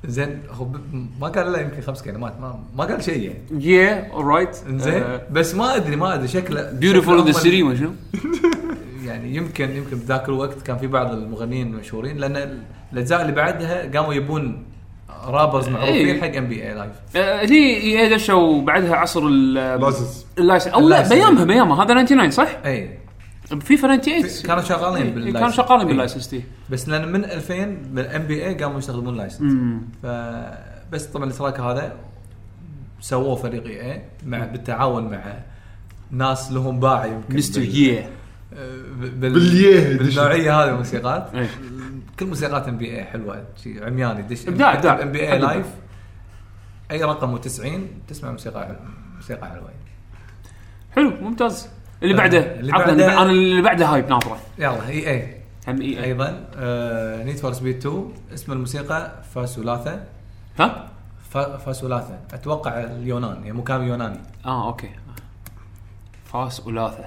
زين 0.05 0.41
هو 0.51 0.65
ب- 0.65 0.77
ما 1.21 1.29
قال 1.29 1.49
إلا 1.49 1.61
يمكن 1.61 1.81
خمس 1.81 2.03
كلمات 2.03 2.41
ما, 2.41 2.59
ما 2.77 2.85
قال 2.85 3.05
شيء 3.05 3.23
يعني. 3.23 3.65
يا 3.67 4.13
alright 4.13 4.57
زين 4.69 5.05
بس 5.31 5.55
ما 5.55 5.77
أدري 5.77 5.97
ما 5.97 6.15
أدري 6.15 6.29
شكله 6.29 6.71
beautiful 6.73 7.27
the 7.27 7.33
city 7.33 7.63
ما 7.63 7.75
شنو؟ 7.77 7.91
يعني 9.07 9.37
يمكن 9.37 9.71
يمكن 9.71 9.97
بذاك 9.97 10.29
الوقت 10.29 10.63
كان 10.63 10.79
في 10.79 10.87
بعض 10.87 11.13
المغنيين 11.13 11.67
المشهورين 11.75 12.17
لأن 12.17 12.59
الأجزاء 12.93 13.23
اللي 13.23 13.33
بعدها 13.33 13.91
قاموا 13.99 14.15
يبون 14.15 14.63
rappers 15.27 15.69
معروفين 15.69 16.09
إيه. 16.09 16.21
حق 16.21 16.37
NBA 16.37 16.63
Live 16.69 16.91
هي 17.53 17.99
هي 17.99 18.15
دشوا 18.15 18.63
بعدها 18.63 18.97
عصر 18.97 19.27
ال 19.27 19.55
license 19.55 20.27
ال 20.39 20.43
license 20.43 20.75
أو 20.75 20.81
لا 20.81 20.87
ال 20.87 20.90
license. 20.90 21.13
بيامها 21.13 21.45
بيامها 21.45 21.85
هذا 21.85 22.03
99 22.03 22.31
صح؟ 22.31 22.49
اي 22.67 22.99
فيفا 23.61 23.97
98 23.97 24.47
كانوا 24.47 24.63
شغالين 24.63 25.03
إيه، 25.07 25.15
بال 25.15 25.19
license. 25.19 25.37
كانوا 25.41 25.51
شغالين 25.51 25.81
إيه. 25.81 25.87
بال 25.89 25.98
license 25.98 26.29
دي 26.29 26.45
بس 26.71 26.89
لأن 26.89 27.13
من 27.13 27.25
2000 27.25 27.65
بال 27.91 28.23
NBA 28.23 28.55
قاموا 28.55 28.79
يستخدمون 28.79 29.17
license. 29.17 29.53
ف 30.03 30.07
بس 30.93 31.05
طبعا 31.07 31.25
ال 31.31 31.36
track 31.36 31.61
هذا 31.61 31.93
سووه 33.01 33.37
فريق 33.37 33.65
EA 33.67 34.03
مع 34.27 34.39
بالتعاون 34.47 35.11
مع 35.11 35.23
ناس 36.11 36.53
لهم 36.53 36.81
باع 36.81 37.07
يمكن 37.07 37.37
مستر 37.37 37.61
بال- 37.61 37.77
يي 37.77 38.07
بال 39.01 39.11
باليه 39.33 39.99
بالنوعية 39.99 40.63
هذه 40.65 40.71
الموسيقات. 40.71 41.35
إيه. 41.35 41.49
كل 42.21 42.27
موسيقات 42.27 42.69
NBA 42.69 43.05
حلوة. 43.05 43.45
شي 43.63 43.85
عمياني. 43.85 44.23
دش 44.23 44.49
إبداع، 44.49 44.75
إبداع. 44.75 45.03
NBA. 45.03 45.33
Live 45.33 45.67
أي 46.91 47.03
رقم 47.05 47.37
و90 47.39 47.67
تسمع 48.09 48.31
موسيقى 48.31 48.65
حلوة. 48.67 48.81
موسيقى 49.17 49.47
حلوة. 49.51 49.71
حلو 50.93 51.11
ممتاز. 51.21 51.69
اللي 52.03 52.15
بعده. 52.15 52.39
اللي 52.61 52.73
بعده- 52.73 53.23
أنا 53.23 53.31
اللي 53.31 53.63
بعده 53.63 53.87
hype 53.87 54.09
ناظرة. 54.09 54.39
يلا 54.59 54.89
EA. 54.89 55.37
هم 55.69 55.81
EA. 55.81 56.05
أيضا 56.05 56.47
Need 57.25 57.37
for 57.37 57.53
Speed 57.53 57.77
2 57.87 58.13
اسم 58.35 58.53
الموسيقى 58.53 59.13
Fasolatha 59.35 60.05
ها؟ 60.61 60.89
فا- 61.31 61.57
فاسولاثا 61.57 62.19
أتوقع 62.35 62.81
اليونان 62.81 63.37
يعني 63.45 63.53
مكان 63.53 63.83
يوناني. 63.83 64.19
آه 64.47 64.67
أوكي. 64.69 64.91
فاس 66.33 66.67
ولاثه 66.67 67.05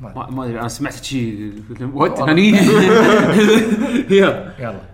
ما 0.00 0.44
أدري 0.44 0.60
أنا 0.60 0.68
سمعت 0.68 1.04
شيء 1.04 1.52
وات. 1.94 2.20
هني 2.20 2.48
يلا. 4.10 4.93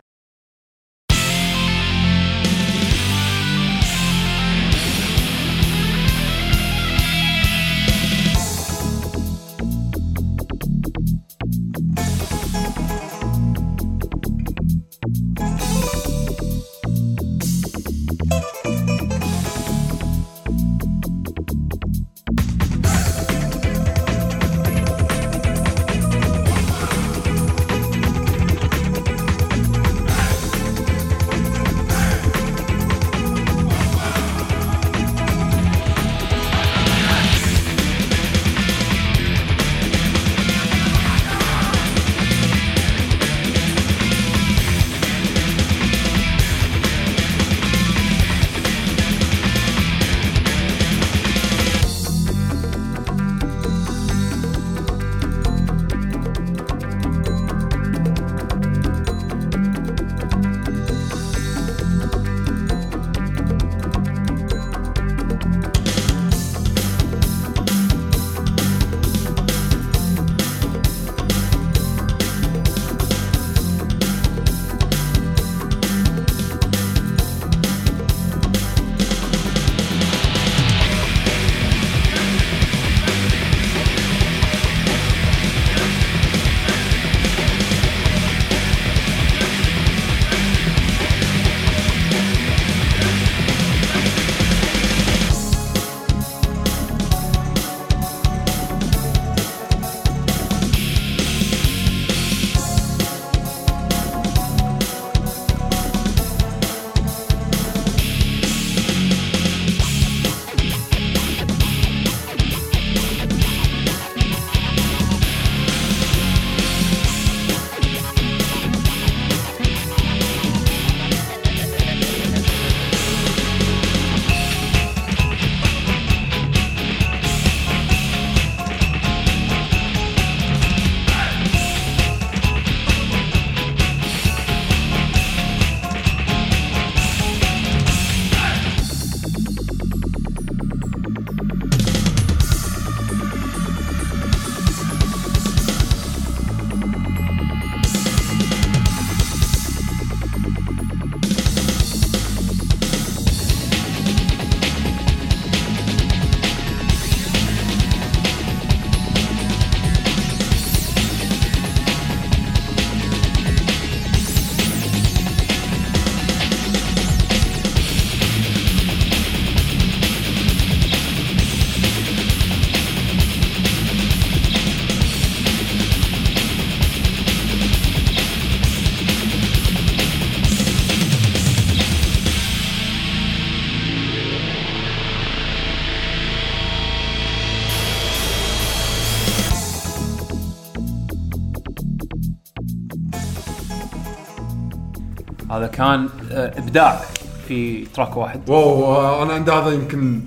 هذا 195.61 195.69
كان 195.69 196.09
آه، 196.33 196.59
إبداع 196.59 197.01
في 197.49 197.85
track 197.85 198.17
واحد. 198.17 198.51
wow 198.51 199.23
أنا 199.23 199.33
عند 199.33 199.51
هذا 199.51 199.71
يمكن 199.71 200.21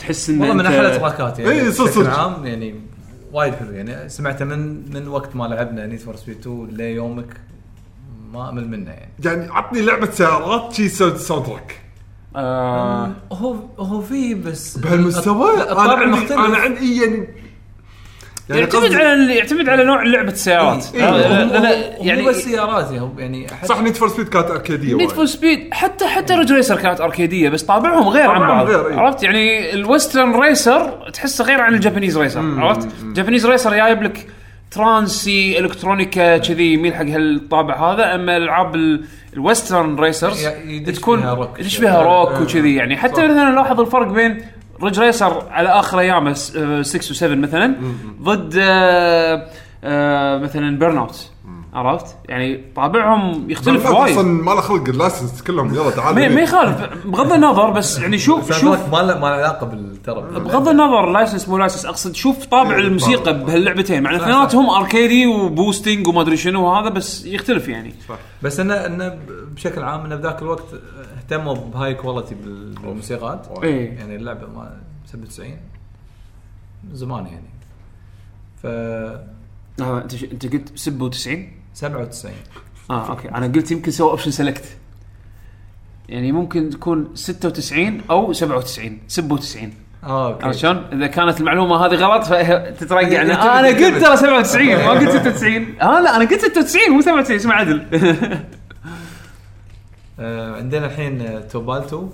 تحس 0.00 0.30
إن 0.30 0.40
والله 0.40 0.54
من 0.54 0.66
أحلى 0.66 0.98
track 0.98 1.31
ات 1.31 1.38
يعني. 1.38 1.50
إيه، 1.52 1.70
صدق-. 1.70 2.08
عام 2.08 2.46
يعني 2.46 2.74
وايد 3.32 3.54
حلو 3.54 3.70
يعني. 3.70 4.08
سمعته 4.08 4.44
من 4.44 4.92
من 4.94 5.08
وقت 5.08 5.36
ما 5.36 5.44
لعبنا 5.44 5.86
Need 5.86 5.98
for 5.98 6.16
Speed 6.16 6.38
2 6.38 6.68
ليومك 6.70 7.36
ما 8.32 8.50
أمل 8.50 8.68
منه 8.68 8.90
يعني. 8.90 9.10
يعني 9.24 9.50
عطني 9.50 9.82
لعبة 9.82 10.10
سيارات 10.10 10.72
شي 10.72 10.88
soundtrack 10.88 11.80
آه. 12.36 13.12
هو 13.32 13.56
هو 13.78 14.00
في 14.00 14.34
بس 14.34 14.78
بهالمستوى؟ 14.78 15.62
أنا 15.62 15.92
عندي 15.92 16.10
مختلف. 16.10 16.32
أنا 16.32 16.56
عندي 16.56 17.02
يعني 17.02 17.28
يعتمد 18.58 18.82
قصدي- 18.82 18.96
على 18.96 19.36
يعتمد 19.36 19.68
على 19.68 19.84
نوع 19.84 20.02
لعبة 20.02 20.32
السيارات 20.32 20.86
إيه، 20.94 21.04
إيه، 21.14 21.44
لا- 21.44 21.58
لا- 21.58 21.70
يعني 21.74 22.06
يعني 22.06 22.22
مو 22.22 22.28
بس 22.28 22.36
سيارات 22.36 22.90
يعني 23.18 23.46
حتى- 23.48 23.66
صح 23.66 23.80
Need 23.80 23.94
for 23.94 24.08
Speed 24.08 24.28
كانت 24.28 24.50
arcade 24.50 24.83
يه 24.83 24.94
Need. 24.94 25.08
for 25.10 25.26
Speed 25.26 25.68
حتى 25.74 26.06
حتى 26.06 26.34
Ridge 26.34 26.52
Racer 26.52 26.76
كانت 26.76 27.00
arcade 27.00 27.36
يه 27.36 27.48
بس 27.48 27.62
طابعهم 27.62 28.08
غير 28.08 28.30
عن 28.30 28.40
بعض 28.48 28.66
غير، 28.66 28.88
إيه. 28.88 28.96
عرفت 28.96 29.22
يعني 29.22 29.72
ال 29.74 29.82
Western 29.82 30.40
racer 30.40 31.10
تحسه 31.14 31.44
غير 31.44 31.60
عن 31.60 31.74
ال 31.74 31.79
Japanese 31.79 32.18
racer 32.18 32.40
عرفت 32.58 32.88
ال 33.02 33.07
Japanese 33.07 33.46
racer 33.46 33.74
جايب 33.74 34.02
لك 34.02 34.26
trancy 34.70 35.58
electronica 35.58 36.38
كذي 36.38 36.72
يميل 36.72 36.94
حق 36.94 37.04
هالطابع 37.06 37.92
هذا 37.92 38.14
أما 38.14 38.36
الألعاب 38.36 38.74
ال- 38.74 39.04
ال 39.34 39.42
Western 39.42 39.96
racers 40.00 40.46
تكون 40.86 41.20
فيها 41.20 41.34
روك. 41.34 41.60
يدش 41.60 41.76
فيها 41.76 42.02
روك. 42.02 42.40
وكذي 42.40 42.74
يعني 42.74 42.96
حتى 42.96 43.24
مثلا 43.28 43.50
نلاحظ 43.50 43.80
الفرق 43.80 44.06
بين 44.06 44.38
Ridge 44.82 45.00
Racer 45.00 45.42
على 45.50 45.68
آخر 45.68 45.98
ايامه 46.00 46.32
6 46.32 47.14
و7 47.14 47.22
مثلا 47.22 47.76
ضد 48.22 48.56
آه، 48.60 49.46
آه، 49.84 50.38
مثلا 50.38 50.78
Burnout 50.78 51.30
عرفت؟ 51.74 52.16
يعني 52.28 52.64
طابعهم 52.76 53.50
يختلف 53.50 53.86
أصلا 53.86 53.98
وايد. 54.00 54.18
ما 54.18 54.50
له 54.50 54.60
خلق 54.60 54.88
ال 54.88 54.95
license 54.95 55.42
كلهم 55.42 55.74
يلا 55.74 55.90
تعال 55.90 56.14
ما 56.14 56.40
يخالف 56.40 57.06
بغض 57.06 57.32
النظر 57.32 57.70
بس 57.70 57.98
يعني 57.98 58.18
شوف 58.18 58.52
شوف 58.52 58.88
ما 58.94 58.96
له 59.02 59.14
ما 59.18 59.26
له 59.26 59.32
علاقة 59.34 59.66
بالترى 59.66 60.20
بغض 60.20 60.68
النظر 60.68 61.10
license 61.10 61.48
مو 61.48 61.58
license 61.58 61.86
أقصد 61.86 62.14
شوف 62.14 62.44
طابع 62.46 62.70
إيه، 62.74 62.80
الموسيقى. 62.80 63.34
بهاللعبتين. 63.44 64.02
مع 64.02 64.10
ان 64.14 64.18
صح، 64.18 64.24
اثنيناتهم 64.24 64.70
أركيدي 64.70 65.26
و 65.26 65.35
boosting 65.35 66.06
وما 66.08 66.20
أدري 66.20 66.36
شنو 66.36 66.64
وهذا 66.66 66.88
بس 66.88 67.24
يختلف 67.26 67.68
يعني. 67.68 67.94
بس 68.42 68.60
انه 68.60 68.74
إنه 68.74 69.18
بشكل 69.54 69.82
عام 69.82 70.04
إنه 70.04 70.16
بذاك 70.16 70.42
الوقت 70.42 70.64
اهتموا 71.18 71.54
ب 71.54 71.94
high 71.94 72.09
quality 72.09 72.34
بال- 72.34 72.74
بالموسيقات. 72.74 73.46
إيه. 73.62 73.92
يعني 73.98 74.16
اللعبة 74.16 74.46
ما 74.46 74.76
97 75.06 75.50
من 76.88 76.94
زمان 76.96 77.26
يعني. 77.26 77.50
ف 78.62 78.66
آه، 78.66 79.98
أنت 80.02 80.14
ش- 80.16 80.24
أنت 80.24 80.52
قلت 80.52 80.72
97 80.78 81.52
97 81.74 82.32
آه 82.90 83.08
okay. 83.10 83.28
أنا 83.28 83.46
قلت 83.46 83.70
يمكن 83.70 83.90
سوى 83.90 84.10
option 84.10 84.30
select 84.30 84.64
يعني 86.08 86.32
ممكن 86.32 86.70
تكون 86.70 87.10
96 87.14 88.00
أو 88.10 88.32
97 88.32 88.98
97 89.08 89.72
آه 90.04 90.32
okay. 90.32 90.44
عرفت 90.44 90.58
شلون؟ 90.58 90.76
إذا 90.92 91.06
كانت 91.06 91.40
المعلومة 91.40 91.76
هذه 91.86 91.94
غلط 91.94 92.32
آه 92.32 92.74
أنا 93.60 93.68
قلت. 93.68 94.04
ترى 94.04 94.16
97 94.16 94.66
ما 94.66 94.90
قلت 94.90 95.10
96 95.10 95.80
آه 95.82 96.00
لا 96.00 96.16
أنا 96.16 96.24
قلت 96.24 96.40
96 96.40 96.90
مو 96.90 97.00
97 97.00 97.36
اسمع 97.36 97.54
عدل. 97.54 97.86
آه 100.20 100.56
عندنا 100.56 100.86
الحين 100.86 101.48
Tobal 101.48 101.91
2. 101.91 102.08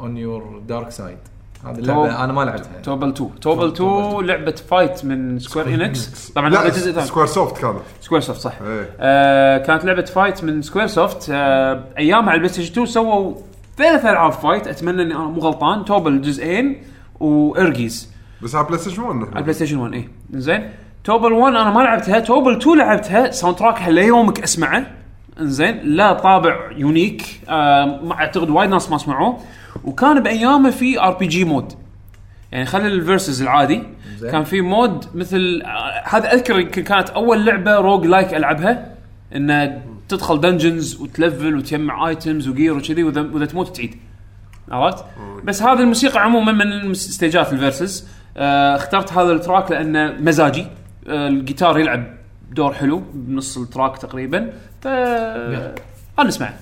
On 0.00 0.16
Your 0.16 0.62
Dark 0.68 0.90
Side 0.90 1.18
هذه 1.64 1.74
Tob- 1.74 1.78
اللعبة 1.78 2.24
أنا 2.24 2.32
ما 2.32 2.42
لعبتها 2.42 2.80
Tobal 2.82 3.08
2 3.08 3.30
Tobal 3.40 3.66
2 3.68 3.74
Tobal 3.74 4.26
لعبة 4.26 4.50
fight 4.70 5.04
من 5.04 5.38
Square 5.38 5.74
Enix 5.74 6.30
طبعا 6.30 6.48
لا 6.50 6.60
هذا 6.62 6.68
جزء 6.68 6.92
ثاني 6.92 7.06
Squaresoft 7.06 7.58
كانت. 7.58 7.76
Squaresoft 8.00 8.40
صح. 8.40 8.52
إيه. 8.62 8.90
آه 9.00 9.58
كانت 9.58 9.84
لعبة 9.84 10.04
fight 10.04 10.44
من 10.44 10.62
Squaresoft 10.62 11.30
آه 11.32 11.84
أيامها 11.98 12.28
على 12.28 12.34
البلاي 12.34 12.52
ستيشن 12.52 12.72
2 12.72 12.86
سووا 12.86 13.34
ثلاث 13.78 14.04
العاب 14.06 14.32
fight 14.32 14.66
أتمنى 14.66 15.02
إني 15.02 15.14
أنا 15.14 15.24
مو 15.24 15.40
غلطان. 15.40 15.84
Tobal 15.84 16.20
جزئين 16.20 16.82
و 17.20 17.31
Ehrgeiz 17.31 18.10
بس 18.42 18.54
على 18.54 18.66
بلاي 18.66 18.78
ستيشن 18.78 19.02
1 19.02 19.16
على 19.16 19.28
البلاي 19.38 19.52
ستيشن 19.54 19.76
1 19.78 19.92
اي 19.94 20.08
زين 20.32 20.70
Tobal 21.04 21.32
1 21.32 21.54
أنا 21.54 21.70
ما 21.70 21.80
لعبتها. 21.80 22.18
Tobal 22.20 22.56
2 22.56 22.78
لعبتها. 22.78 23.30
soundtrack 23.30 23.56
ها 23.56 23.90
ليومك 23.90 24.42
أسمعه. 24.42 24.86
إنزين. 25.40 25.80
لا 25.84 26.12
طابع 26.12 26.70
unique 26.76 27.40
آه 27.48 27.84
ما 28.02 28.14
أعتقد 28.14 28.50
وايد 28.50 28.70
ناس 28.70 28.90
ما 28.90 28.98
سمعوه. 28.98 29.38
وكان 29.84 30.22
بأيامه 30.22 30.70
في 30.70 31.00
RPG 31.00 31.44
mode 31.44 31.72
يعني 32.52 32.66
خلي 32.66 32.86
ال 32.86 32.94
versus 32.94 33.42
العادي. 33.42 33.82
زين. 34.18 34.30
كان 34.30 34.44
في 34.44 34.60
mode 34.60 35.04
مثل 35.14 35.62
هذا 36.04 36.32
أذكر 36.32 36.60
يمكن 36.60 36.82
كانت 36.82 37.10
أول 37.10 37.46
لعبة 37.46 37.74
roguelike 37.74 38.34
ألعبها 38.34 38.94
إنه 39.34 39.82
تدخل 40.08 40.40
dungeons 40.40 41.00
وتلفل 41.00 41.56
وتجمع 41.56 42.08
items 42.08 42.48
و 42.48 42.54
gear 42.54 42.76
وكذي 42.76 43.02
واذا 43.02 43.46
تموت 43.46 43.76
تعيد. 43.76 43.96
عرفت؟ 44.70 45.04
بس 45.44 45.62
هذه 45.62 45.80
الموسيقى 45.80 46.22
عموما 46.22 46.52
من 46.52 46.90
الستيجات 46.90 47.52
ال 47.52 47.60
versus 47.60 48.08
آه 48.36 48.76
اخترت 48.76 49.12
هذا 49.12 49.32
ال 49.32 49.38
track 49.38 49.70
لأنه 49.70 50.12
مزاجي. 50.20 50.66
آه 51.08 51.28
الجيتار 51.28 51.78
يلعب 51.78 52.04
دور 52.52 52.72
حلو 52.72 53.02
بنص 53.14 53.58
ال 53.58 53.65
track 53.65 53.98
تقريبا. 53.98 54.52
ف 54.80 54.88
خلينا 54.88 56.28
نسمعه. 56.28 56.54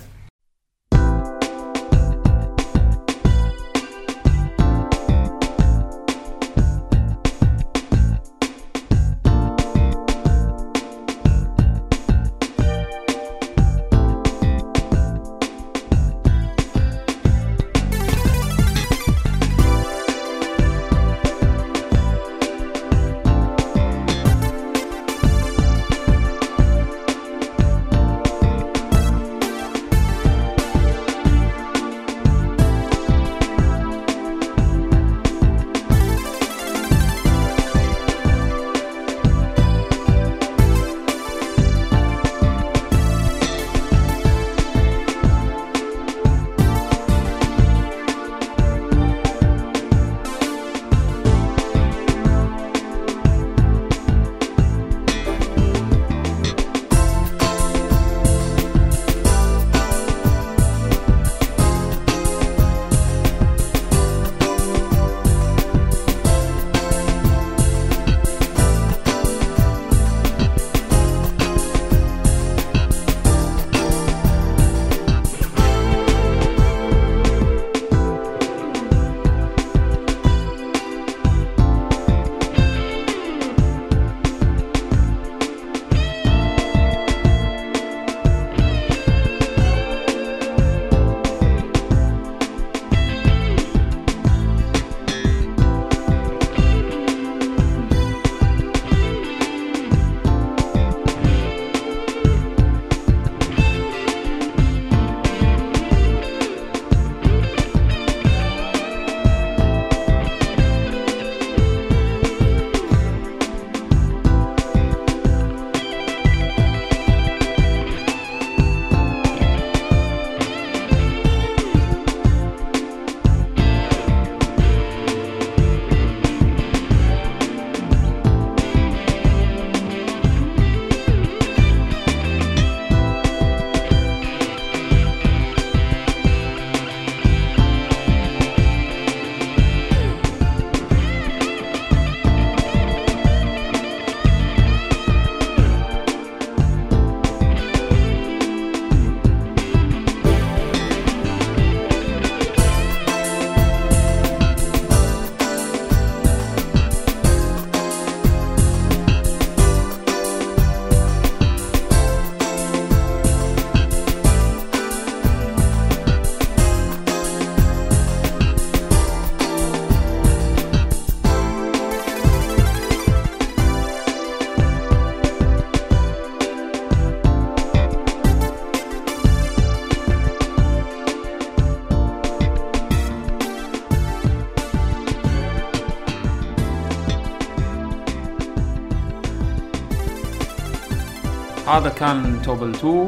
هذا 191.79 191.89
كان 191.89 192.43
Tobal 192.45 192.71
2 192.71 193.07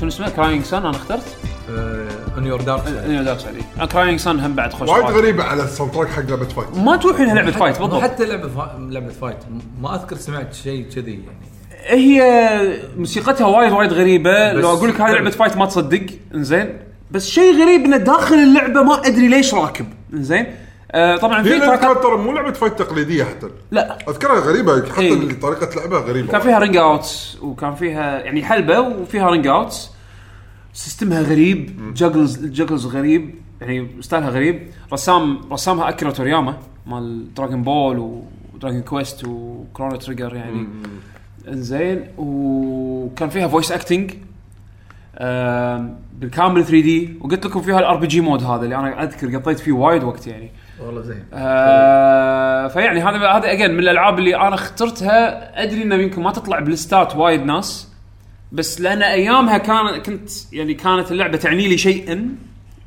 شنو 0.00 0.08
اسمه؟ 0.08 0.28
Crying 0.28 0.64
Sun 0.64 0.86
أنا 0.86 0.90
اخترت. 0.90 1.36
On 2.36 2.46
Your 2.46 2.60
Dark 2.60 2.86
On 2.86 3.22
Your 3.22 3.30
Dark 3.30 3.38
Side 3.40 3.88
Crying 3.92 4.18
Sun 4.18 4.40
هم 4.40 4.54
بعد 4.54 4.72
خوش 4.72 4.88
وايد. 4.88 5.04
غريبة 5.04 5.44
على 5.44 5.62
ال 5.62 5.92
soundtrack 5.92 6.08
حق 6.08 6.22
لعبة 6.22 6.44
fight 6.44 6.76
ما 6.76 6.96
توحي 6.96 7.22
إنها 7.22 7.34
لعبة 7.34 7.50
fight 7.50 7.78
بالضبط. 7.78 8.02
حتى 8.02 8.26
لعبة 8.26 8.48
فا... 8.48 8.76
لعبة 8.90 9.12
fight 9.12 9.36
ما 9.80 9.94
أذكر 9.94 10.16
سمعت 10.16 10.54
شيء 10.54 10.86
كذي 10.94 11.12
يعني. 11.12 11.38
هي 11.86 12.78
موسيقتها 12.96 13.46
وايد 13.46 13.72
وايد 13.72 13.92
غريبة. 13.92 14.52
لو 14.52 14.72
أقول 14.72 14.88
لك 14.88 15.00
هذه 15.00 15.06
حلو. 15.06 15.14
لعبة 15.14 15.30
fight 15.30 15.56
ما 15.56 15.66
تصدق 15.66 16.06
إنزين. 16.34 16.78
بس 17.10 17.28
شيء 17.28 17.62
غريب 17.62 17.84
إنه 17.84 17.96
داخل 17.96 18.34
اللعبة 18.34 18.82
ما 18.82 19.06
أدري 19.06 19.28
ليش 19.28 19.54
راكب 19.54 19.86
إنزين. 20.14 20.46
آه 20.94 21.16
طبعا 21.16 21.42
في 21.42 21.58
تراكات 21.58 22.02
ترى 22.02 22.16
مو 22.16 22.32
لعبة 22.32 22.52
fight 22.52 22.78
تقليدية 22.78 23.24
حتى. 23.24 23.48
لا. 23.70 23.98
أذكرها 24.08 24.40
غريبة 24.40 24.92
حتى 24.92 25.00
إيه. 25.00 25.40
طريقة 25.40 25.76
لعبها 25.76 26.00
غريبة. 26.00 26.32
كان 26.32 26.40
فيها 26.40 26.58
ring 26.58 26.76
outs 26.76 27.38
وكان 27.42 27.74
فيها 27.74 28.20
يعني 28.20 28.44
حلبة 28.44 28.80
وفيها 28.80 29.30
ring 29.30 29.46
outs 29.46 29.90
system 30.72 31.15
ها 31.15 31.22
غريب 31.22 31.94
juggles 31.94 32.44
ال 32.44 32.49
juggles 32.49 32.86
غريب 32.86 33.34
يعني 33.60 33.88
style 34.00 34.25
ها 34.25 34.30
غريب. 34.30 34.68
رسام 34.92 35.40
رسامها 35.52 35.88
أكيرا 35.88 36.10
تورياما 36.10 36.56
مال 36.86 37.34
Dragon 37.34 37.62
Ball 37.62 38.20
و 38.54 38.58
Dragon 38.58 38.82
Quest 38.82 39.24
و 39.24 39.34
Chrono 39.34 39.96
Trigger 39.96 40.34
يعني. 40.36 40.66
إنزين. 41.48 42.06
وكان 42.18 43.28
فيها 43.28 43.48
voice 43.48 43.72
acting 43.72 44.10
بالكامل 46.20 46.64
3D 46.64 47.14
وقلت 47.20 47.46
لكم 47.46 47.62
فيها 47.62 47.78
ال 47.78 47.96
RPG 47.96 48.20
mode 48.20 48.42
هذا 48.42 48.64
اللي 48.64 48.76
أنا 48.76 49.02
أذكر 49.02 49.36
قضيت 49.36 49.58
فيه 49.58 49.72
وايد 49.72 50.04
وقت 50.04 50.26
يعني. 50.26 50.50
والله 50.80 51.02
زين. 51.02 51.24
آه 51.32 52.68
فيعني 52.68 53.02
هذا 53.02 53.28
هذا 53.28 53.52
again 53.52 53.70
من 53.70 53.78
الألعاب 53.78 54.18
اللي 54.18 54.36
أنا 54.36 54.54
اخترتها. 54.54 55.62
أدري 55.62 55.82
إنه 55.82 55.94
يمكن 55.94 56.22
ما 56.22 56.32
تطلع 56.32 56.58
بلستات 56.58 57.16
وايد 57.16 57.42
ناس 57.42 57.88
بس 58.52 58.80
لأن 58.80 59.02
أيامها 59.02 59.58
كان 59.58 60.02
كنت 60.02 60.30
يعني 60.52 60.74
كانت 60.74 61.12
اللعبة 61.12 61.36
تعني 61.36 61.68
لي 61.68 61.78
شيئا 61.78 62.28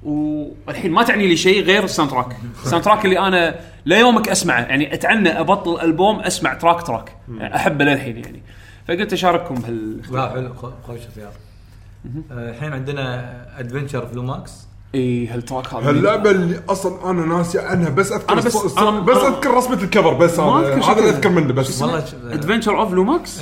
والحين 0.04 0.92
ما 0.92 1.04
تعني 1.04 1.28
لي 1.28 1.38
شيء 1.38 1.64
غير 1.64 1.84
ال 1.84 2.12
soundtrack 2.12 2.38
ال 2.64 2.86
soundtrack 2.86 3.06
اللي 3.06 3.20
أنا 3.20 3.56
ليومك 3.86 4.30
أسمعه 4.30 4.60
يعني 4.60 4.94
أتعنى 4.94 5.40
أبطل 5.40 5.82
ألبوم 5.82 6.20
أسمع 6.20 6.54
track 6.54 6.82
track. 6.82 7.16
يعني 7.38 7.56
أحبه 7.56 7.86
للحين 7.86 8.18
يعني. 8.18 8.42
فقلت 8.88 9.14
أشارككم 9.14 9.56
بهال 9.56 10.02
لا 10.12 10.30
حلو 10.30 10.54
خوش 10.88 11.00
اختيار 11.08 11.32
آه، 12.32 12.50
الحين 12.50 12.74
عندنا 12.74 13.60
Adventures 13.60 14.06
of 14.06 14.24
Lomax 14.24 14.67
اي 14.96 15.28
هال 15.28 15.41
track 15.41 15.74
هذا 15.74 15.90
هاللعبه 15.90 16.32
اللي 16.32 16.62
أصلا 16.70 17.10
أنا 17.10 17.26
ناسي 17.26 17.60
عنها 17.60 17.90
بس 17.90 18.12
أذكر 18.12 18.34
أنا 18.34 18.42
بس- 18.42 18.58
الص- 18.58 18.78
أنا- 18.78 18.82
بس 18.82 19.18
أنا- 19.18 19.24
أذكر 19.26 19.54
رسمة 19.54 19.84
ال 19.84 19.89
cover 19.89 20.14
بس 20.14 20.40
هذا 20.40 20.68
أذكر 20.68 20.84
هذا 20.92 21.00
اللي. 21.00 21.10
أذكر 21.10 21.30
منه 21.30 21.54
بس. 21.54 21.82
والله 21.82 22.04
Adventures 22.32 22.80
of 22.80 22.92
Lomax 22.94 23.42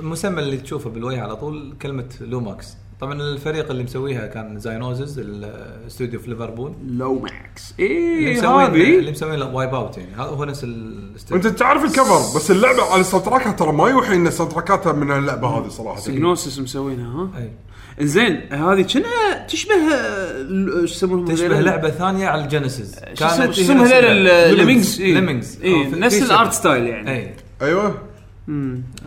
المسمى 0.00 0.42
اللي 0.42 0.56
تشوفه 0.56 0.90
بالوجه 0.90 1.22
على 1.22 1.36
طول 1.36 1.74
كلمة 1.82 2.04
Lomax 2.20 2.76
طبعا 3.00 3.12
الفريق 3.22 3.70
اللي 3.70 3.82
مسويها 3.84 4.26
كان 4.26 4.58
Psygnosis 4.58 5.18
الاستوديو 5.18 6.20
في 6.20 6.30
ليفربول 6.30 6.72
Lomax 6.88 7.74
اللي 7.80 8.28
اي 8.28 8.38
مسوين 8.38 8.66
اللي 8.66 9.00
هذه. 9.06 9.10
مسوين 9.10 9.42
Wipeout 9.42 9.98
يعني. 9.98 10.14
هذا 10.14 10.22
هو 10.22 10.44
نفس 10.44 10.64
الاستوديو 10.64 11.50
أنت 11.50 11.58
تعرف 11.58 11.84
ال 11.84 11.93
cover 11.93 12.38
بس 12.38 12.50
اللعبة 12.50 12.82
على 12.92 13.00
ال 13.00 13.24
soundtrack 13.26 13.50
ها 13.50 13.52
ترى 13.52 13.72
ما 13.72 13.88
يوحي 13.88 14.14
إن 14.14 14.26
ال 14.26 14.52
soundtrack 14.52 14.85
اتها 14.85 14.92
من 14.92 15.10
اللعبه 15.12 15.48
هذه 15.48 15.68
صراحة. 15.68 16.00
Psygnosis 16.00 16.58
مسوينها 16.58 17.06
ها؟ 17.22 17.38
اي 17.38 17.52
زين 18.00 18.52
هذه 18.52 18.82
كنا 18.82 19.46
تشبه 19.48 19.74
ال- 19.74 20.88
شو 20.88 20.94
يسمونهم 20.94 21.24
تشبه؟ 21.34 21.60
لعبة 21.60 21.90
ثانية 21.90 22.28
على 22.28 22.42
ال 22.44 22.50
Genesis. 22.50 22.94
شو 23.14 23.24
اسمه- 23.26 23.50
شو 23.50 23.62
اسمهم 23.62 23.80
هذول؟ 23.80 24.28
ال 24.28 24.36
Lemmings 24.36 25.02
Lemmings 25.02 25.62
اي 25.62 25.86
نفس 25.90 26.22
ال 26.22 26.30
art 26.30 26.52
style 26.52 26.86
يعني. 26.86 27.10
اي 27.10 27.34
أيوه. 27.62 28.02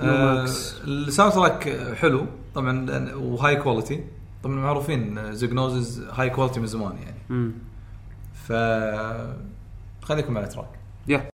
آه،. 0.01 0.45
ال 0.87 1.33
soundtrack 1.33 1.77
حلو 1.95 2.25
طبعا 2.55 3.11
وهاي 3.15 3.55
كواليتي 3.55 4.03
طبعا 4.43 4.55
معروفين 4.55 5.33
زيجنوزز 5.33 6.03
high 6.13 6.29
quality 6.29 6.59
من 6.59 6.67
زمان 6.67 6.93
يعني. 6.97 7.51
ف 8.47 8.53
خليكم 10.05 10.37
على 10.37 10.47
track 10.47 10.69
يا 11.07 11.29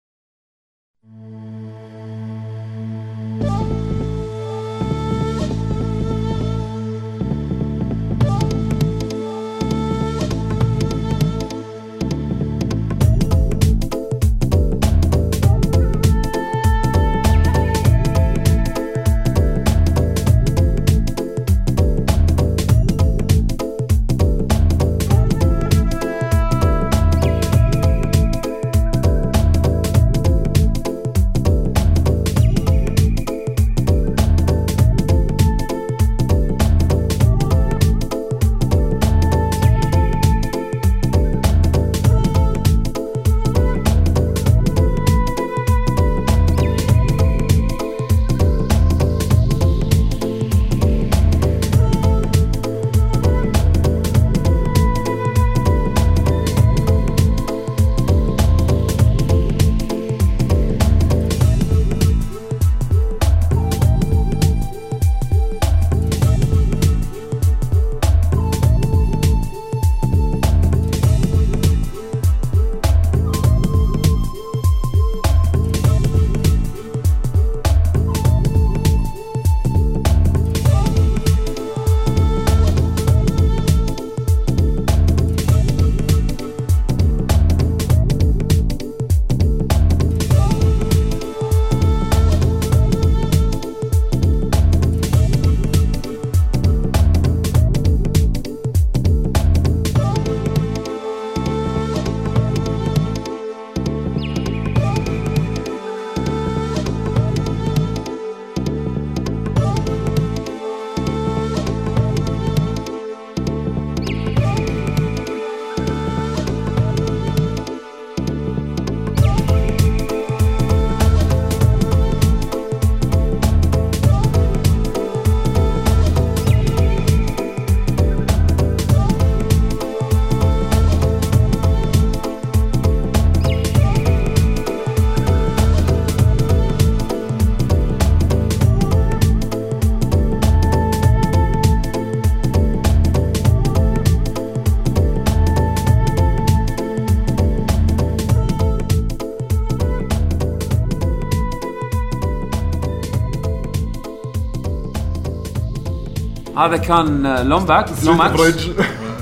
هذا 156.67 156.77
كان 156.77 157.27
آه، 157.27 157.43
لومباك 157.43 157.87
Lomax. 158.05 158.41
Bridge 158.41 158.71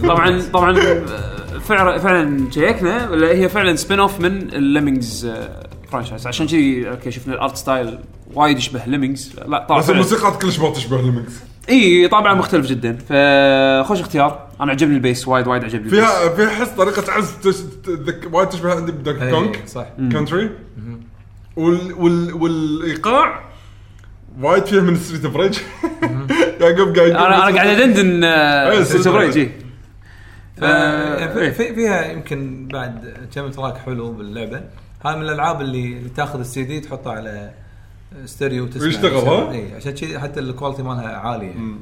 طبعا 0.03 0.43
طبعا 0.53 0.79
آه، 0.79 1.59
فعلا 1.59 1.99
فعلا 1.99 2.51
شيكنا 2.51 3.11
ولا 3.11 3.27
هي 3.29 3.49
فعلا 3.49 3.77
spin-off 3.77 4.21
من 4.21 4.53
ال 4.55 4.63
Lemmings 4.63 5.33
franchise 5.93 6.27
عشان 6.27 6.47
كذي 6.47 6.91
okay 6.91 7.11
شفنا 7.11 7.35
ال 7.35 7.40
art 7.40 7.57
style 7.57 7.99
وايد 8.35 8.59
يشبه 8.59 8.81
Lemmings 8.87 9.33
لا 9.49 9.67
طبعا 9.69 9.81
بس 9.81 9.91
الموسيقى 9.91 10.33
كلش 10.39 10.59
ما 10.59 10.71
تشبه 10.71 11.03
Lemmings 11.03 11.33
إي 11.69 12.09
طابعه 12.09 12.35
مختلف 12.35 12.67
جدا. 12.67 12.99
فخوش 13.09 14.01
اختيار. 14.01 14.47
أنا 14.61 14.73
عجبني 14.73 14.95
ال 14.95 15.02
bass 15.02 15.29
وايد 15.29 15.47
وايد 15.47 15.65
عجبني 15.65 15.85
ال 15.87 15.89
bass. 15.89 16.01
فيها 16.01 16.29
فيها 16.29 16.49
حس 16.51 16.69
طريقة 16.69 17.13
عزف 17.13 17.37
تش- 17.45 17.57
تذك- 17.85 18.29
وايد 18.35 18.49
تشبه 18.49 18.75
عندي 18.75 18.93
إيه، 19.11 19.31
كونغ 19.31 19.53
صح. 19.67 19.87
Country 20.13 20.51
وال 21.57 21.93
وال 21.93 22.35
والإيقاع 22.35 23.41
وايد 24.41 24.67
فيها 24.67 24.81
من 24.81 24.97
Streets 24.97 25.25
of 25.25 25.37
Rage 25.37 25.59
يعقوب 26.61 26.97
قاعد 26.99 27.11
أنا 27.11 27.49
أنا 27.49 27.57
قاعد 27.57 27.69
ادندن 27.69 28.25
آه، 28.25 28.71
في-. 31.27 31.53
في- 31.53 31.75
فيها 31.75 32.13
يمكن 32.13 32.69
بعد 32.73 33.29
كم 33.35 33.51
track 33.51 33.77
حلو 33.79 34.13
باللعبة. 34.13 34.63
هذا 35.07 35.17
من 35.17 35.23
الألعاب 35.23 35.61
اللي, 35.61 35.99
اللي 35.99 36.09
تاخذ 36.09 36.39
السي 36.41 36.65
دي 36.65 36.81
تحطه 36.81 37.13
على 37.13 37.51
ستيريو 38.25 38.65
وتسمع 38.65 38.83
ويشتغل، 38.85 39.15
ها؟ 39.29 39.53
اي 39.53 39.75
عشان 39.75 39.93
كذي 39.93 40.19
حتى 40.19 40.41
ال 40.41 40.46
quality 40.46 40.83
مالها 40.83 41.17
عالية. 41.17 41.47
يعني. 41.49 41.77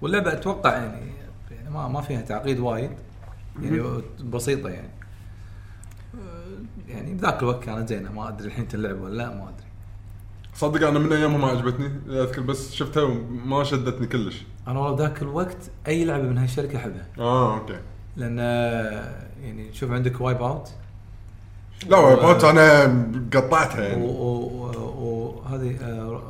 واللعبة 0.00 0.32
أتوقع 0.32 0.72
يعني 0.72 1.12
يعني 1.50 1.70
ما 1.70 1.88
ما 1.88 2.00
فيها 2.00 2.20
تعقيد 2.20 2.60
وايد. 2.60 2.90
يعني 3.62 3.82
بسيطة 4.24 4.68
يعني. 4.68 4.88
يعني 6.88 7.14
بذاك 7.14 7.42
الوقت 7.42 7.64
كانت 7.64 7.88
زينة. 7.88 8.12
ما 8.12 8.28
أدري 8.28 8.46
الحين 8.48 8.68
تلعب 8.68 9.00
ولا 9.00 9.14
لا 9.16 9.28
ما 9.28 9.42
أدري. 9.42 9.66
صدق 10.54 10.88
أنا 10.88 10.98
من 10.98 11.12
ايامها 11.12 11.38
ما 11.38 11.48
عجبتني 11.48 11.90
أذكر 12.08 12.40
بس 12.40 12.74
شفتها 12.74 13.02
وما 13.02 13.64
شدتني 13.64 14.06
كلش. 14.06 14.42
أنا 14.68 14.80
والله 14.80 14.98
ذاك 14.98 15.22
الوقت 15.22 15.70
أي 15.88 16.04
لعبة 16.04 16.22
من 16.22 16.38
هالشركه 16.38 16.76
أحبها. 16.76 17.06
آه 17.18 17.54
okay. 17.58 17.78
لأن 18.16 18.36
آه، 18.40 19.26
يعني 19.44 19.72
شوف 19.72 19.90
عندك 19.90 20.20
Wipeout 20.20 20.68
لا 21.88 21.98
Wipeout 21.98 22.44
أنا 22.44 22.84
قطعتها 23.34 23.80
يعني. 23.80 24.04
وهذه 24.06 25.76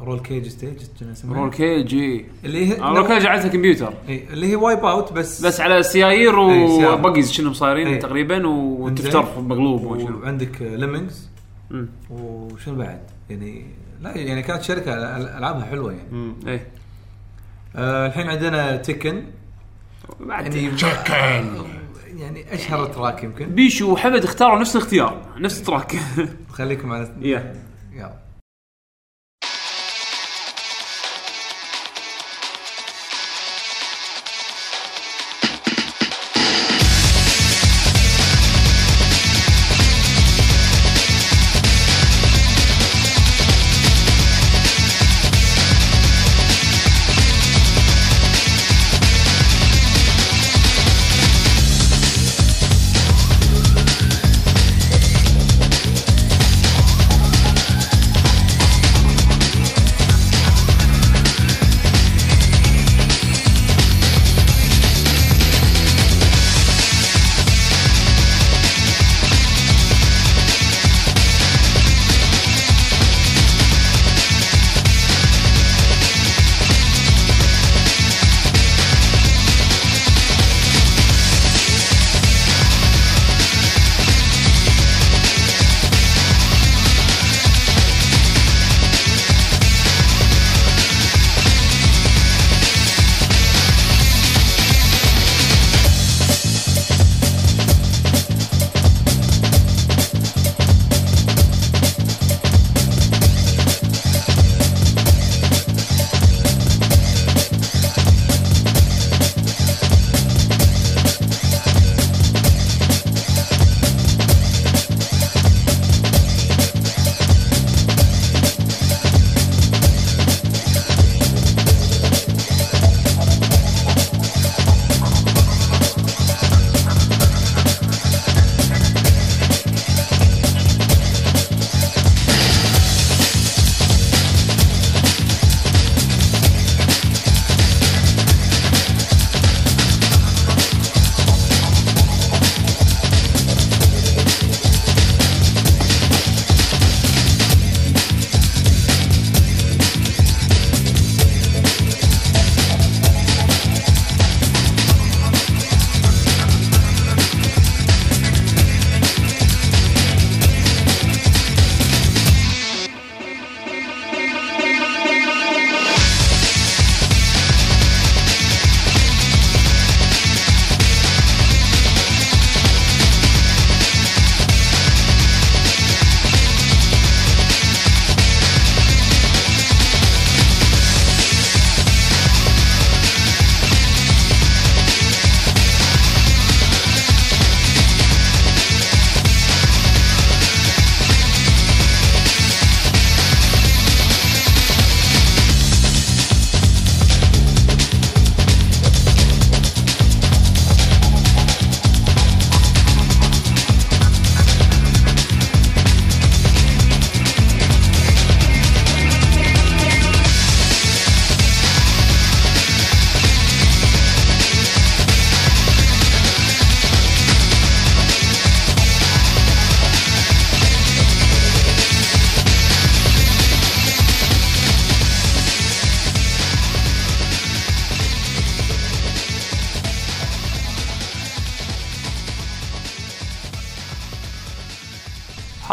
Rollcage 0.03 0.49
Stage. 0.49 0.79
Rollcage 1.29 1.95
إي. 1.95 2.27
اللي 2.45 2.67
هي 2.67 2.79
Rollcage 2.81 3.27
على 3.27 3.49
كمبيوتر 3.49 3.95
إيه، 4.09 4.29
اللي 4.29 4.51
هي 4.51 4.57
Wipeout 4.57 5.13
بس. 5.13 5.47
بس 5.47 5.61
على 5.61 5.83
سيايير 5.83 6.33
سيارة. 6.69 6.95
و 6.95 7.00
buggies 7.00 7.33
شنو 7.33 7.53
صايرين. 7.53 7.99
تقريبا 7.99 8.47
وتفتر 8.47 9.41
مقلوب 9.41 9.85
وعندك 9.85 10.63
Lemmings. 10.63 11.31
وشنو 12.11 12.75
بعد؟ 12.75 13.01
يعني 13.31 13.67
لا 14.03 14.17
يعني 14.19 14.43
كانت 14.43 14.63
شركة 14.63 15.17
ألعابها 15.17 15.65
حلوة 15.65 15.93
يعني. 15.93 16.35
إيه. 16.47 16.67
آه 17.77 18.07
الحين 18.07 18.29
عندنا 18.29 18.77
Tekken 18.77 19.25
بعد 20.21 20.55
يعني 20.55 20.71
Tekken. 20.71 21.65
يعني 22.17 22.55
أشهر 22.55 22.87
track 22.87 23.25
يمكن. 23.25 23.47
بيشو 23.47 23.93
وحمد 23.93 24.25
اختاروا 24.25 24.59
نفس 24.61 24.77
الاختيار 24.77 25.23
نفس 25.39 25.61
ال 25.61 25.66
track. 25.66 25.97
خليكم 26.53 26.93
على 26.93 27.13
يا. 27.21 27.55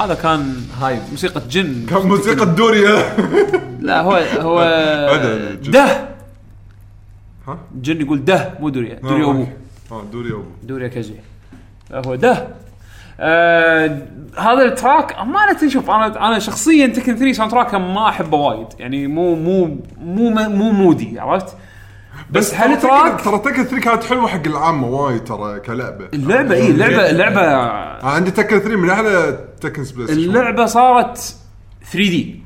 هذا 0.10 0.22
كان 0.22 0.56
هاي 0.82 1.00
موسيقى 1.12 1.42
جن. 1.50 1.86
كان 1.90 2.08
موسيقى 2.08 2.46
دوريا 2.46 3.16
لا 3.80 4.02
هو 4.02 4.14
هو. 4.40 4.60
ده. 5.74 6.10
ها؟ 7.48 7.58
جن 7.82 8.02
يقول 8.02 8.26
ده 8.26 8.54
مو 8.60 8.70
دوريا 8.70 8.96
دوريا 8.96 9.30
أبو. 9.32 9.46
آه 9.92 10.04
دوريا 10.12 10.34
أبو. 10.34 10.44
دوريا 10.64 10.88
كازي 10.88 11.14
هو 11.92 12.16
ده. 12.16 12.48
آه 13.20 13.98
هذا 14.38 14.66
ال 14.66 14.74
track 14.74 15.16
أمانة 15.20 15.68
شوف 15.70 15.90
أنا 15.90 16.28
أنا 16.28 16.40
شخصيا 16.40 16.88
Tekken 16.88 17.16
3 17.16 17.32
soundtrack 17.32 17.76
ما 17.76 18.10
أحبه 18.10 18.38
وايد. 18.38 18.68
يعني 18.80 19.08
مو 19.08 19.36
مو 19.36 19.66
مو 20.02 20.30
مو 20.30 20.72
mood 20.72 21.10
ي 21.10 21.20
عرفت؟ 21.20 21.56
بس 22.32 22.52
ترى 22.52 22.60
هال 22.60 22.78
track 22.78 23.22
ترى 23.22 23.40
Tekken 23.40 23.64
3 23.64 23.80
كانت 23.80 24.04
حلوة 24.04 24.28
حق 24.28 24.48
العامة 24.48 24.88
وايد 24.88 25.24
ترى 25.24 25.60
كلعبة. 25.60 26.08
اللعبة 26.14 26.56
اي 26.56 26.68
اللعبه 26.72 27.10
اللعبه 27.10 27.42
آه، 27.42 28.06
عندي 28.06 28.32
Tekken 28.32 28.60
3 28.60 28.76
من 28.76 28.90
أحلى 28.90 29.49
Tekken 29.62 29.84
سبيس 29.84 30.10
اللعبة 30.10 30.66
صارت 30.66 31.36
3D. 31.92 32.40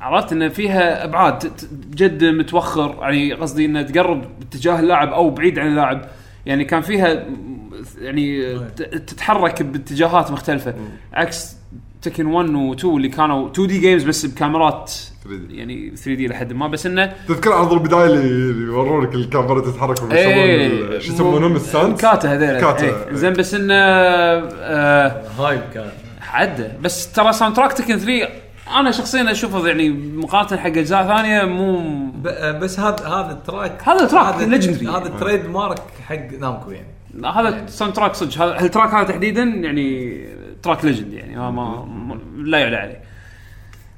عرفت؟ 0.00 0.32
إن 0.32 0.48
فيها 0.48 1.04
أبعاد. 1.04 1.52
جد 1.94 2.24
متوخر. 2.24 2.96
يعني 3.00 3.32
قصدي 3.32 3.64
انها 3.64 3.82
تقرب 3.82 4.24
باتجاه 4.40 4.80
اللاعب 4.80 5.12
أو 5.12 5.30
بعيد 5.30 5.58
عن 5.58 5.66
اللاعب. 5.66 6.04
يعني 6.46 6.64
كان 6.64 6.80
فيها 6.80 7.24
يعني 8.00 8.54
تتحرك 9.06 9.62
باتجاهات 9.62 10.30
مختلفة. 10.30 10.74
عكس 11.14 11.56
Tekken 12.02 12.26
1 12.26 12.48
و 12.54 12.72
2 12.72 12.96
اللي 12.96 13.08
كانوا 13.08 13.50
2D 13.50 13.78
games 13.80 14.04
بس 14.04 14.26
بكاميرات 14.26 14.92
3D. 15.24 15.30
يعني 15.50 15.90
3D 15.96 16.28
لحد 16.28 16.52
ما. 16.52 16.68
بس 16.68 16.86
إنه 16.86 17.12
تذكر 17.28 17.52
عرض 17.52 17.72
البداية 17.72 18.04
اللي 18.06 18.64
يورونك 18.66 19.14
الكاميرا 19.14 19.60
تتحرك 19.60 20.12
إيه. 20.12 20.66
ال- 20.66 21.02
شو 21.02 21.12
يسمونهم؟ 21.12 21.56
الساند 21.56 21.96
كاتا 22.00 22.34
هذول 22.34 22.60
كاتا. 22.60 22.84
إيه. 22.86 23.14
زين 23.14 23.32
بس 23.32 23.54
إنه 23.54 23.74
آه 23.74 25.22
hype 25.38 25.60
كان. 25.74 25.90
عدى 26.32 26.68
بس 26.82 27.12
ترى 27.12 27.32
soundtrack 27.32 27.72
Tekken 27.72 27.98
3 27.98 28.28
أنا 28.80 28.90
شخصيا 28.90 29.30
أشوفه 29.30 29.66
يعني 29.68 29.88
مقارنة 29.90 30.60
حق 30.60 30.66
أجزاء 30.66 31.06
ثانية 31.06 31.44
مو 31.44 31.78
ب- 32.10 32.58
بس 32.60 32.80
هذا 32.80 33.06
هذا 33.08 33.30
ال 33.32 33.41
track 33.41 33.88
هذا 33.88 34.06
track 34.06 34.34
هذا 34.34 34.58
legendary. 34.60 34.86
هذا 34.88 35.08
ال 35.08 35.14
trade 35.14 35.46
mark 35.46 35.78
حق 36.08 36.32
Namco 36.40 36.70
يعني. 36.70 36.88
هذا 37.26 37.66
soundtrack 37.66 38.14
صدق. 38.14 38.42
هذا 38.42 38.60
ال 38.64 38.69
track 38.69 38.94
هذا 38.94 39.04
تحديدا؟ 39.04 39.42
يعني 39.42 40.18
track 40.62 40.84
legend 40.84 41.12
يعني. 41.12 41.36
ما, 41.36 41.50
ما, 41.84 42.18
لا 42.36 42.58
يعلى 42.58 42.76
عليه. 42.76 43.00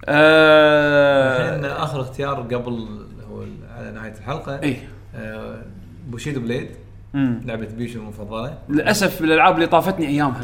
الحين 0.09 1.65
آه 1.65 1.85
آخر 1.85 2.01
اختيار 2.01 2.35
قبل 2.41 2.89
هو 3.31 3.45
على 3.79 3.91
نهاية 3.93 4.13
الحلقة. 4.19 4.61
اي 4.63 4.77
آه، 5.17 5.63
Bushido 6.09 6.41
Blade 6.41 6.69
مم. 7.15 7.41
لعبة 7.45 7.67
بيشو 7.77 7.99
المفضلة. 7.99 8.59
للأسف 8.69 9.21
الألعاب 9.21 9.55
اللي 9.55 9.67
طافتني 9.67 10.07
أيامها. 10.09 10.41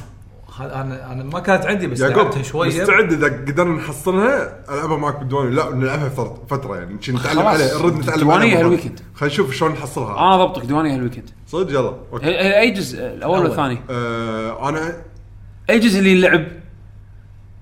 أنا 0.60 1.12
أنا 1.12 1.24
ما 1.24 1.40
كانت 1.40 1.66
عندي 1.66 1.86
بس 1.86 2.00
لعبتها 2.00 2.42
شوية. 2.42 2.68
مستعد 2.82 3.12
إذا 3.12 3.26
قدرنا 3.26 3.74
نحصلها؟ 3.76 4.64
العبها 4.70 4.96
معك 4.96 5.18
بالديوانيه 5.18 5.50
لا 5.50 5.74
نلعبها 5.74 6.08
فترة 6.48 6.76
يعني. 6.76 6.94
نتعلم 6.94 7.18
خلاص. 7.18 7.38
عليها. 7.38 7.78
نرد 7.78 7.98
نتعلم 7.98 8.26
مرة. 8.26 8.36
هال 8.44 8.56
weekend. 8.56 9.00
خلينا 9.14 9.34
نشوف 9.34 9.54
شلون 9.54 9.72
نحصلها. 9.72 10.18
أنا 10.18 10.44
ضبطك. 10.44 10.64
ديوانية 10.64 10.94
هال 10.94 11.02
weekend. 11.02 11.30
صدق؟ 11.46 11.70
يلا. 11.70 11.94
okay. 12.12 12.60
اي 12.60 12.70
جزء؟ 12.70 12.98
الأول 13.06 13.38
ولا 13.38 13.46
الأول. 13.46 13.50
الثاني؟ 13.50 13.78
آه 13.90 14.68
أنا 14.68 14.96
أي 15.70 15.78
جزء 15.78 15.98
اللي 15.98 16.20
لعب 16.20 16.44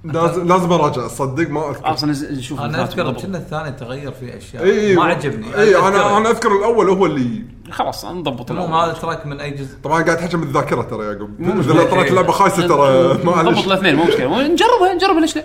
لازم 0.04 0.48
لازم 0.48 0.72
أراجع. 0.72 1.08
صدق 1.08 1.50
ما 1.50 1.70
أذكر. 1.70 1.92
أصلا 1.92 2.12
نز- 2.14 2.32
نشوف 2.32 2.60
أنا 2.60 2.82
أذكر. 2.82 3.12
كنا 3.12 3.38
الثاني 3.38 3.72
تغير 3.72 4.12
فيه 4.12 4.36
أشياء. 4.36 4.64
إي 4.64 4.96
ما 4.96 5.04
عجبني. 5.04 5.56
إي 5.58 5.76
أنا. 5.76 6.16
أنا 6.16 6.30
أذكر 6.30 6.58
الأول 6.58 6.88
هو 6.88 7.06
اللي 7.06 7.42
خلاص 7.70 8.04
نضبط 8.04 8.50
المهم. 8.50 8.74
هذا 8.74 8.92
ال 8.92 8.98
track 8.98 9.26
من 9.26 9.40
أي 9.40 9.50
جزء؟ 9.50 9.78
طبعا 9.84 10.02
قاعد 10.02 10.16
تحكي 10.16 10.36
من 10.36 10.42
الذاكره 10.42 10.82
ترى 10.82 11.06
يا 11.06 11.12
يعقوب 11.12 11.40
مو 11.40 11.52
إذا 11.52 11.58
مشكلة. 11.58 11.90
طلعت 11.90 12.10
اللعبة 12.10 12.32
خايسة 12.32 12.68
ترى 12.68 13.14
نضبط 13.14 13.24
معلش 13.24 13.66
الاثنين 13.66 13.96
مو 13.96 14.04
مشكلة. 14.04 14.48
نجربها 14.48 14.94
نجربها 14.94 15.20
ليش 15.20 15.36
لا؟ 15.36 15.44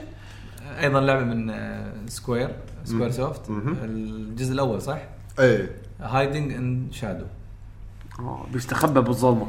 أيضا 0.79 0.99
لعبة 0.99 1.23
من 1.23 1.53
سكوير 2.07 2.55
سكوير 2.85 3.11
سوفت 3.11 3.41
الجزء 3.83 4.53
الأول 4.53 4.81
صح؟ 4.81 4.99
اي 5.39 5.69
hiding 6.01 6.53
in 6.53 6.87
shadow 6.91 7.25
بيستخبى 8.53 9.01
بالظلمة. 9.01 9.47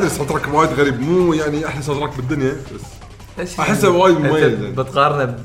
ادري 0.00 0.10
ساوند 0.10 0.28
تراك 0.30 0.54
وايد 0.54 0.70
غريب. 0.70 1.00
مو 1.00 1.32
يعني 1.32 1.66
أحلى 1.66 1.82
ساوند 1.82 2.00
تراك 2.00 2.16
بالدنيا 2.16 2.52
بس 2.74 2.80
ليش 3.38 3.60
أحسه 3.60 3.90
وايد 3.90 4.18
مميز 4.20 4.34
يعني. 4.52 4.70
بتقارنه 4.72 5.24
ب- 5.24 5.36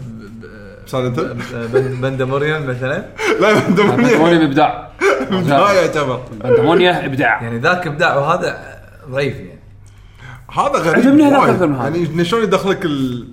سايلنت 0.88 1.20
ب- 1.20 1.38
ب- 1.54 2.02
بندموريان 2.02 2.66
مثلا؟ 2.66 3.06
لا 3.42 3.60
بندمونيا 3.60 4.18
دموني 4.18 4.46
ابداع 4.46 4.92
ما 5.32 5.72
يعتبر 5.74 6.22
بندمونيا 6.44 7.06
إبداع. 7.06 7.42
يعني 7.44 7.60
ذاك 7.60 7.88
إبداع 7.88 8.16
وهذا 8.18 8.78
ضعيف 9.10 9.36
يعني. 9.36 9.60
هذا 10.52 10.80
غريب 10.80 11.06
عجبني 11.06 11.24
هذاك 11.24 11.62
من 11.62 11.76
هذا. 11.76 11.98
يعني 11.98 12.26
شلون 12.26 12.44
يدخلك 12.44 12.86
ال 12.86 13.28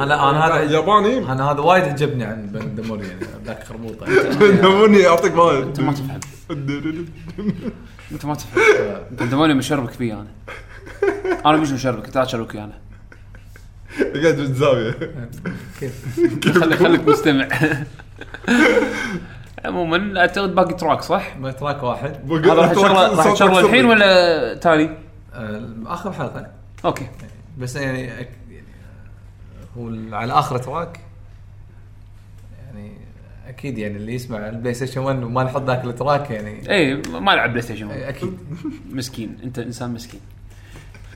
أنا 0.00 0.30
أنا 0.30 0.46
هذا 0.46 0.62
الياباني؟ 0.62 1.18
أنا 1.32 1.50
هذا 1.50 1.60
وايد 1.60 1.84
عجبني 1.84 2.24
عن 2.24 2.46
بندموريان 2.46 3.08
يعني 3.10 3.44
ذاك 3.46 3.64
خربوطة. 3.64 4.06
دموني 4.62 4.98
يعطيك 4.98 5.36
وايد. 5.36 5.62
أنت 5.66 5.80
ما 5.80 5.92
تفهم. 5.92 6.20
انت 8.20 8.26
ما 8.26 8.34
تفهم. 8.34 8.62
Pandemonium 9.16 9.54
مشربك 9.54 9.90
فيه 9.90 10.12
أنا. 10.12 10.26
أنا 11.46 11.56
مش 11.56 11.70
مشربك 11.70 12.04
انت 12.04 12.16
لا 12.16 12.24
تشربك 12.24 12.54
ويانا 12.54 12.78
قاعد 13.98 14.36
بالزاويه 14.36 14.94
كيف؟ 15.80 16.20
خلي 16.58 16.76
خليك 16.76 17.08
مستمع. 17.08 17.48
عموما 19.64 20.20
اعتقد 20.20 20.54
باقي 20.54 20.74
track 20.74 21.02
صح؟ 21.02 21.36
ما 21.36 21.52
track 21.52 21.82
واحد. 21.82 22.32
هذا 22.32 22.54
راح 22.54 22.72
تشغله 22.72 23.16
راح 23.16 23.32
تشغله 23.32 23.60
الحين 23.60 23.84
ولا 23.84 24.54
تالي؟ 24.54 24.98
آه، 25.34 25.70
آخر 25.86 26.12
حلقة. 26.12 26.46
okay. 26.84 27.06
بس 27.58 27.76
يعني 27.76 28.02
يعني 28.02 28.26
هو 29.76 30.16
على 30.16 30.32
آخر 30.32 30.58
track. 30.58 30.96
يعني 30.96 31.09
أكيد 33.50 33.78
يعني 33.78 33.96
اللي 33.96 34.14
يسمع 34.14 34.48
البلاي 34.48 34.74
ستيشن 34.74 35.00
1 35.00 35.22
وما 35.22 35.44
نحط 35.44 35.62
ذاك 35.66 35.84
ال 35.84 35.92
track 35.92 36.30
يعني. 36.30 36.70
اي 36.70 37.02
ما 37.20 37.30
لعب 37.30 37.50
بلاي 37.50 37.62
ستيشن 37.62 37.90
أكيد. 37.90 38.38
مسكين. 38.92 39.38
أنت 39.44 39.58
إنسان 39.58 39.94
مسكين. 39.94 40.20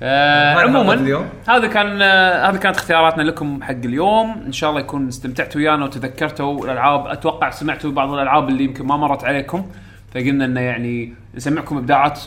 حلقة 0.01 0.61
عموما. 0.63 1.27
هذا 1.49 1.67
كان 1.67 2.03
آه، 2.03 2.51
هذه 2.51 2.57
كانت 2.57 2.77
اختياراتنا 2.77 3.23
لكم 3.23 3.63
حق 3.63 3.71
اليوم. 3.71 4.31
إن 4.47 4.53
شاء 4.53 4.71
الله 4.71 4.81
يكون 4.81 5.09
استمتعتوا 5.09 5.61
ويانا 5.61 5.85
وتذكرتوا 5.85 6.65
الألعاب. 6.65 7.07
أتوقع 7.07 7.51
سمعتوا 7.51 7.91
بعض 7.91 8.13
الألعاب 8.13 8.49
اللي 8.49 8.65
يمكن 8.65 8.87
ما 8.87 8.97
مرت 8.97 9.25
عليكم. 9.25 9.67
فقلنا 10.15 10.45
إنه 10.45 10.61
يعني 10.61 11.15
نسمعكم 11.35 11.77
إبداعات 11.77 12.21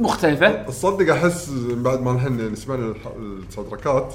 مختلفة. 0.00 0.62
تصدق 0.62 1.12
أحس 1.14 1.50
بعد 1.70 2.02
ما 2.02 2.12
الحين 2.12 2.40
يعني 2.40 2.56
سمعنا 2.56 2.86
الح- 2.86 3.12
ال 3.48 3.70
soundtrack 3.70 4.10
ات 4.10 4.14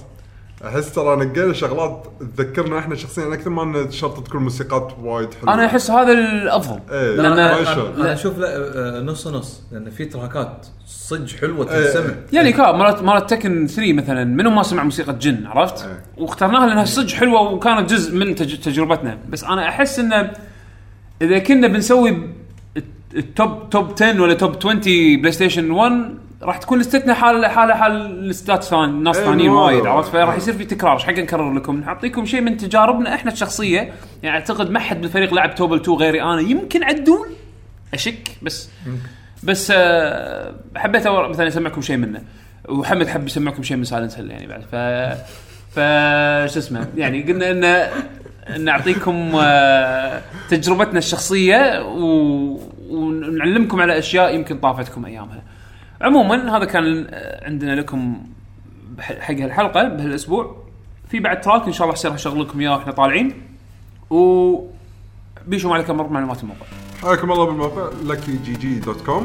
أحس 0.67 0.91
ترى 0.93 1.15
نقينا 1.15 1.53
شغلات 1.53 2.07
تذكرنا 2.37 2.79
إحنا 2.79 2.95
شخصيا 2.95 3.33
أكثر 3.33 3.49
ما 3.49 3.63
أن 3.63 3.91
شرط 3.91 4.27
تكون 4.27 4.43
موسيقات 4.43 4.93
وايد 5.03 5.33
حلوة 5.33 5.53
أنا 5.53 5.65
أحس 5.65 5.91
هذا 5.91 6.11
الأفضل. 6.11 6.79
لا 6.91 7.15
لأن. 7.15 7.39
أنا 7.39 8.13
أشوف 8.13 8.37
لا 8.37 8.47
آه، 8.97 9.01
نص 9.01 9.27
نص 9.27 9.61
لأن 9.71 9.89
في 9.89 10.05
track 10.05 10.57
ات 10.57 10.67
صدق 10.85 11.29
حلوة 11.41 11.71
إيه. 11.75 11.85
تنسمع 11.85 12.13
يعني 12.33 12.51
كاب 12.51 12.75
مالت 12.75 13.01
مالت 13.01 13.29
Tekken 13.29 13.67
3 13.67 13.93
مثلا 13.93 14.23
منو 14.23 14.49
ما 14.49 14.63
سمع 14.63 14.83
موسيقى 14.83 15.13
Jin 15.19 15.45
عرفت؟ 15.45 15.85
إيه. 15.85 16.03
واخترناها 16.17 16.67
لأنها 16.67 16.85
صدق 16.85 17.11
حلوة 17.13 17.41
وكانت 17.41 17.89
جزء 17.93 18.15
من 18.15 18.35
تج- 18.35 18.59
تجربتنا 18.59 19.17
بس 19.29 19.43
أنا 19.43 19.69
أحس 19.69 19.99
انه 19.99 20.31
إذا 21.21 21.39
كنا 21.39 21.67
بنسوي 21.67 22.29
ال 23.15 23.29
top 23.29 23.69
top 23.69 23.91
10 24.01 24.21
ولا 24.21 24.33
top 24.33 24.55
20 24.57 24.79
بلاي 25.21 25.31
ستيشن 25.31 25.71
1 25.71 25.93
راح 26.41 26.57
تكون 26.57 26.79
list 26.79 27.06
نا 27.06 27.13
حاله 27.13 27.47
حاله 27.47 27.75
حال 27.75 27.91
ال 27.91 28.03
list 28.03 28.51
ات 28.51 28.63
ثاني 28.63 28.91
ناس 28.91 29.17
إيه، 29.17 29.25
ثانيين 29.25 29.51
مرة. 29.51 29.63
وايد 29.65 29.85
عرفت؟ 29.85 30.11
فراح 30.11 30.37
يصير 30.37 30.53
في 30.53 30.65
تكرار 30.65 30.93
إيش 30.93 31.03
حق 31.03 31.13
نكرر 31.13 31.53
لكم؟ 31.53 31.79
نعطيكم 31.79 32.25
شيء 32.25 32.41
من 32.41 32.57
تجاربنا 32.57 33.15
إحنا 33.15 33.31
الشخصية. 33.31 33.93
يعني 34.23 34.37
أعتقد 34.37 34.69
ما 34.69 34.79
حد 34.79 35.01
بالفريق 35.01 35.33
لعب 35.33 35.55
Tobal 35.55 35.77
2 35.77 35.97
غيري 35.97 36.21
أنا. 36.23 36.41
يمكن 36.41 36.83
عدول 36.83 37.27
أشك 37.93 38.31
بس 38.41 38.69
بس 39.43 39.73
آه، 39.75 40.53
حبيت 40.75 41.07
مثلا 41.07 41.47
أسمعكم 41.47 41.81
شيء 41.81 41.97
منه. 41.97 42.21
وحمد 42.69 43.07
حب 43.07 43.27
يسمعكم 43.27 43.63
شيء 43.63 43.77
من 43.77 43.83
Silent 43.83 44.17
Hill 44.17 44.31
يعني 44.31 44.47
بعد. 44.47 44.61
ف 44.61 44.75
ف 45.75 45.79
شو 46.53 46.59
اسمه؟ 46.59 46.87
يعني 46.97 47.23
قلنا 47.23 47.51
ان 47.51 47.63
إن 48.55 48.63
نعطيكم 48.63 49.31
آه، 49.35 50.21
تجربتنا 50.49 50.99
الشخصية 50.99 51.81
و... 51.81 52.59
ونعلمكم 52.89 53.81
على 53.81 53.99
أشياء 53.99 54.35
يمكن 54.35 54.57
طافتكم 54.57 55.05
أيامها. 55.05 55.43
عموما 56.01 56.57
هذا 56.57 56.65
كان 56.65 57.07
عندنا 57.41 57.75
لكم 57.75 58.23
حق 58.99 59.35
هالحلقة 59.35 59.83
بهالأسبوع. 59.83 60.55
في 61.09 61.19
بعد 61.19 61.41
تراك 61.41 61.67
إن 61.67 61.73
شاء 61.73 61.87
الله 61.87 61.99
يصير 61.99 62.13
اشغل 62.13 62.41
لكم 62.41 62.59
إياه 62.59 62.71
وإحنا 62.71 62.91
طالعين. 62.91 63.41
و 64.09 64.55
بيشو 65.47 65.73
عليك 65.73 65.89
مر 65.89 66.07
معلومات 66.07 66.43
الموقع. 66.43 66.65
حياكم 67.01 67.31
الله 67.31 67.45
بالموقع 67.45 67.89
luckyGG.com 68.07 69.23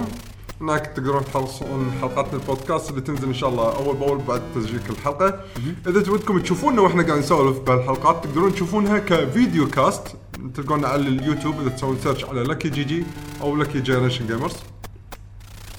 هناك 0.60 0.86
تقدرون 0.86 1.24
تحصلون 1.24 1.92
حلقات 2.00 2.34
البودكاست 2.34 2.90
اللي 2.90 3.00
تنزل 3.00 3.28
إن 3.28 3.34
شاء 3.34 3.50
الله 3.50 3.76
أول 3.76 3.96
بأول 3.96 4.18
بعد 4.18 4.42
تسجيل 4.54 4.78
كل 4.88 4.96
حلقة. 5.04 5.40
إذا 5.86 6.02
تودكم 6.02 6.38
تشوفونا 6.38 6.80
وإحنا 6.80 7.02
قاعدين 7.02 7.22
نسولف 7.22 7.58
بهالحلقات 7.58 8.24
تقدرون 8.24 8.52
تشوفونها 8.54 8.98
كفيديو 8.98 9.68
كاست. 9.68 10.16
تلقونا 10.54 10.88
على 10.88 11.02
اليوتيوب 11.02 11.60
إذا 11.60 11.68
تسوون 11.68 11.98
search 11.98 12.24
على 12.24 12.42
Lucky 12.42 12.68
GG 12.68 13.04
أو 13.42 13.56
Lucky 13.56 13.80
Generation 13.80 14.26
Gamers 14.26 14.56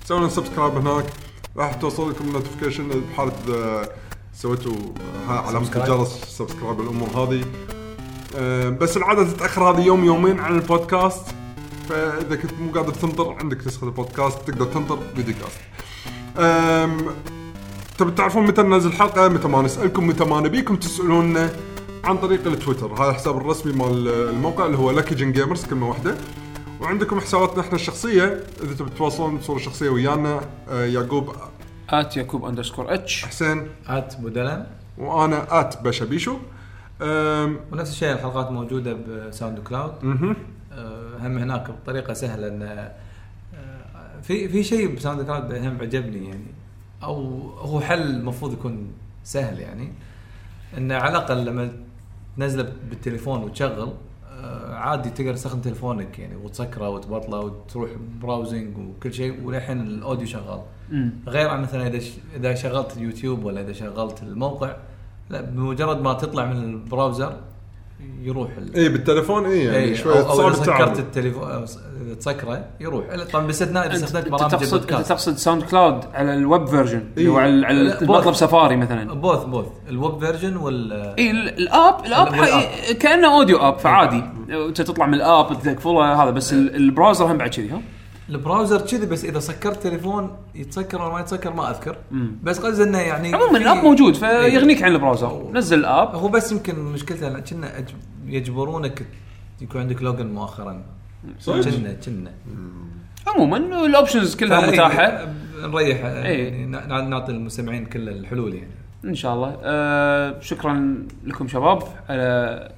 سووا 0.06 0.28
subscribe 0.28 0.74
هناك. 0.74 1.06
راح 1.58 1.74
توصل 1.74 2.10
لكم 2.10 2.30
notification 2.30 2.90
بحالة 2.90 3.34
اذا 3.48 3.90
سويتوا 4.34 4.74
ها- 5.28 5.40
علامه. 5.40 5.68
الجرس 5.76 6.22
subscribe 6.28 6.82
الأمور 6.82 7.10
هذه. 7.10 7.46
آه، 8.38 8.70
بس 8.70 8.98
العادة 8.98 9.24
تتأخر 9.24 9.64
هذه 9.64 9.82
يوم 9.82 10.06
يومين 10.06 10.40
عن 10.40 10.56
البودكاست. 10.56 11.26
فإذا 11.90 12.36
كنت 12.36 12.52
مو 12.62 12.72
قادر 12.72 12.94
تنطر 12.94 13.34
عندك 13.34 13.68
نسخه 13.68 13.86
البودكاست 13.86 14.38
تقدر 14.48 14.66
تنطر 14.66 15.00
video 15.16 15.34
cast. 15.36 15.60
تبي 17.98 18.12
تعرفون 18.12 18.48
متى 18.48 18.62
ننزل 18.62 18.94
حلقة؟ 18.94 19.28
متى 19.28 19.48
ما 19.48 19.62
نسألكم 19.62 20.08
متى 20.08 20.24
ما 20.24 20.40
نبيكم 20.42 20.76
تسألونا 20.76 21.54
عن 22.04 22.18
طريق 22.18 22.48
التويتر. 22.48 22.94
هذا 22.94 23.10
الحساب 23.10 23.38
الرسمي 23.38 23.74
مال 23.74 24.08
الموقع 24.08 24.66
اللي 24.66 24.78
هو 24.78 24.92
لكي 24.92 25.16
جن 25.16 25.32
gamers 25.32 25.66
كلمة 25.66 25.90
واحدة. 25.90 26.18
وعندكم 26.82 27.20
حساباتنا 27.20 27.62
إحنا 27.62 27.76
الشخصية 27.76 28.44
إذا 28.64 28.74
تبي 28.80 28.90
تتواصلون 28.90 29.38
بصورة 29.38 29.58
شخصية 29.60 29.90
ويانا 29.90 30.42
آه، 30.70 30.86
يعقوب 30.86 31.36
at 31.90 32.18
يعقوب 32.18 32.46
underscore 32.46 32.94
H 32.94 33.26
حسين. 33.26 33.68
at 33.88 34.16
بودلن. 34.20 34.66
وأنا 34.98 35.60
at 35.60 35.82
بشبيشو 35.82 36.38
M، 37.02 37.60
ونفس 37.72 37.92
الشيء 37.92 38.12
الحلقات 38.12 38.52
موجودة 38.52 38.94
بساوند 38.94 39.60
كلاود. 39.60 39.94
مهم. 40.06 40.36
آه، 40.74 41.18
هم 41.20 41.38
هناك 41.38 41.72
بطريقة 41.72 42.14
سهلة 42.14 42.48
إن 42.48 42.62
آه، 42.64 42.92
في 44.22 44.50
في 44.50 44.64
شيء 44.64 44.96
بساوند 44.96 45.22
كلاود 45.22 45.52
هم 45.54 45.78
عجبني 45.82 46.28
يعني 46.30 46.46
أو 47.04 47.40
هو 47.50 47.80
حل 47.82 48.02
المفروض 48.02 48.54
يكون 48.54 48.88
سهل 49.24 49.60
يعني 49.60 49.94
انه 50.78 50.96
على 50.96 51.10
الأقل 51.18 51.46
لما 51.46 51.72
تنزله 52.38 52.72
بالتليفون 52.90 53.44
وتشغل 53.44 53.82
آه، 53.82 53.94
عادي 54.74 55.10
تقدر 55.10 55.34
تستخدم 55.34 55.62
تليفونك 55.62 56.20
يعني 56.20 56.36
وتسكره 56.36 56.90
وتبطله 56.90 57.40
وتروح 57.40 57.90
browsing 58.22 58.78
وكل 58.78 59.14
شيء 59.14 59.44
وللحين 59.44 59.82
ال 59.82 59.90
audio 59.90 60.28
شغال. 60.28 60.62
غير 61.28 61.50
عن 61.50 61.62
مثلا 61.62 61.88
إذا. 61.88 62.00
إذا 62.36 62.56
شغلت 62.56 62.98
اليوتيوب 62.98 63.44
ولا 63.44 63.62
إذا 63.62 63.74
شغلت 63.74 64.24
الموقع 64.24 64.76
لا 65.30 65.42
بمجرد 65.42 66.02
ما 66.02 66.14
تطلع 66.14 66.46
من 66.46 66.64
ال 66.64 66.73
browser 66.73 67.38
يروح 68.24 68.50
ال... 68.58 68.76
اي 68.76 68.90
بالتليفون 68.90 69.46
اي 69.46 69.64
يعني 69.64 69.78
إيه، 69.78 69.96
شوية 69.96 70.20
أو, 70.30 70.42
أو 70.42 70.54
سكرت 70.54 71.00
التليفون 71.00 71.66
تسكره 72.20 72.66
يروح. 72.80 73.06
طبعا 73.34 73.46
باستثناء 73.48 73.86
إذا 73.88 73.96
استخدمت 73.96 74.26
أنت 74.26 74.34
برامج 74.34 74.52
تقصد 74.52 74.92
أنت 74.94 75.08
تقصد 75.08 75.36
ساوند 75.38 75.64
كلاود 75.64 76.00
على 76.14 76.34
ال 76.34 76.42
web 76.42 76.68
version 76.68 77.04
اللي 77.18 77.30
هو 77.30 77.38
إيه. 77.40 77.44
على 77.44 77.66
على 77.66 77.84
لا، 77.84 78.02
المطلب. 78.02 78.34
سفاري 78.34 78.76
مثلا. 78.78 79.14
both 79.14 79.44
both 79.44 79.66
ال 79.90 79.97
web 79.97 80.20
version 80.20 80.58
وال 80.58 80.94
اي 81.20 81.32
ال- 81.32 81.58
ال 81.58 81.70
app 81.70 82.06
ال 82.06 82.11
app 82.11 82.28
كأنه 83.00 83.36
audio 83.38 83.58
app 83.58 83.78
فعادي. 83.80 84.24
أنت 84.50 84.82
تطلع 84.82 85.06
من 85.06 85.14
ال 85.14 85.26
app 85.26 85.62
تقفله 85.64 86.24
هذا 86.24 86.30
بس 86.32 86.54
ال- 86.54 86.76
ال 86.76 86.82
browser 86.82 87.26
هم 87.26 87.38
بعد 87.38 87.50
كذي 87.50 87.70
ها؟ 87.70 87.82
ال 88.30 88.36
browser 88.36 88.82
كذي 88.82 89.06
بس 89.06 89.26
إذا 89.26 89.40
سكرت 89.40 89.84
تليفون 89.84 90.38
يتسكر 90.56 91.02
ولا 91.02 91.14
ما 91.14 91.20
يتسكر 91.20 91.54
ما 91.54 91.70
أذكر. 91.70 91.98
مم. 92.12 92.32
بس 92.44 92.60
قصدي 92.60 92.84
إنه 92.84 92.98
يعني 92.98 93.34
عموما 93.36 93.58
ال 93.58 93.64
app 93.64 93.84
موجود 93.84 94.24
إيه. 94.24 94.50
فيغنيك 94.50 94.84
عن 94.84 94.92
ال 94.92 94.99
browser. 94.99 95.52
نزل 95.54 95.80
ال 95.80 95.87
app. 95.87 96.16
هو 96.16 96.28
بس 96.28 96.52
يمكن 96.52 96.80
مشكلته 96.80 97.28
إنه 97.28 97.40
كنا 97.40 97.68
أج- 97.78 97.94
يجبرونك 98.28 99.06
يكون 99.62 99.82
عندك 99.82 100.02
login 100.02 100.28
مؤخرا. 100.28 100.84
صدق؟ 101.40 101.70
كنا 101.70 101.94
كنا. 101.94 102.32
عموما 103.28 103.58
الأوبشنز 103.58 104.36
كلها 104.36 104.72
متاحة. 104.72 105.28
نريح 105.64 106.02
نع- 106.68 107.02
نعطي 107.02 107.32
المستمعين 107.32 107.86
كل 107.86 108.10
الحلول 108.10 108.54
يعني. 108.54 108.72
إن 109.06 109.16
شاء 109.16 109.34
الله. 109.36 109.58
آه 109.64 110.40
شكرا 110.40 110.98
لكم 111.24 111.48
شباب. 111.48 111.84
على 112.10 112.72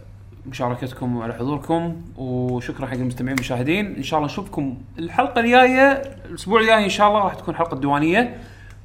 مشاركتكم 0.48 1.18
وعلى 1.18 1.34
حضوركم 1.34 2.02
وشكرا 2.18 2.86
حق 2.86 2.94
المستمعين 2.94 3.34
والمشاهدين. 3.34 3.95
إن 3.95 4.03
شاء 4.03 4.18
الله 4.18 4.32
نشوفكم 4.32 4.78
الحلقة 4.99 5.40
الجاية 5.40 6.02
الأسبوع 6.30 6.61
الجاي 6.61 6.84
إن 6.84 6.90
شاء 6.90 7.07
الله 7.07 7.19
راح 7.19 7.34
تكون 7.34 7.56
حلقة 7.56 7.80
ديوانيه 7.80 8.38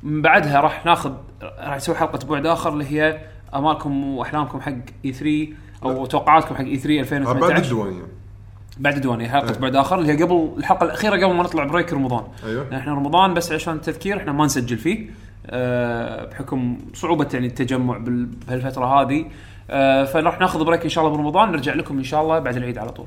من 0.03 0.23
بعدها 0.23 0.61
راح 0.61 0.87
ناخذ 0.87 1.13
راح 1.43 1.77
نسوي 1.77 1.95
حلقة 1.95 2.27
بعد 2.27 2.47
آخر 2.47 2.73
اللي 2.73 2.85
هي 2.85 3.19
أمالكم 3.55 4.05
وأحلامكم 4.15 4.61
حق 4.61 4.73
E3 5.05 5.49
أو 5.85 6.07
توقعاتكم 6.07 6.55
حق 6.55 6.65
E3 6.65 6.97
بعد 6.97 7.23
2018 7.23 7.63
الديوانية. 7.63 8.03
بعد 8.79 8.95
الديوانية 8.95 9.29
حلقة 9.29 9.53
إيه. 9.53 9.59
بعد 9.59 9.77
آخر 9.77 9.99
اللي 9.99 10.13
هي 10.13 10.23
قبل 10.23 10.53
الحلقة 10.59 10.85
الأخيرة 10.85 11.17
قبل 11.17 11.35
ما 11.35 11.43
نطلع 11.43 11.65
break 11.65 11.93
رمضان. 11.93 12.25
أيوه. 12.47 12.77
إحنا 12.77 12.95
رمضان 12.95 13.35
بس 13.35 13.53
عشان 13.53 13.75
التذكير 13.75 14.17
إحنا 14.17 14.33
ما 14.33 14.45
نسجل 14.45 14.79
فيه. 14.79 15.11
أه 15.47 16.25
بحكم 16.25 16.79
صعوبة 16.95 17.29
يعني 17.35 17.47
التجمع 17.47 17.99
بهالفترة 17.99 18.87
هذه. 18.87 19.25
أه 19.71 20.05
فراح 20.05 20.41
ناخذ 20.41 20.65
break 20.65 20.83
إن 20.83 20.89
شاء 20.89 21.05
الله 21.05 21.17
برمضان 21.17 21.53
نرجع 21.53 21.75
لكم 21.75 21.99
إن 21.99 22.05
شاء 22.05 22.23
الله 22.23 22.39
بعد 22.39 22.57
العيد 22.57 22.79
على 22.79 22.91
طول 22.91 23.07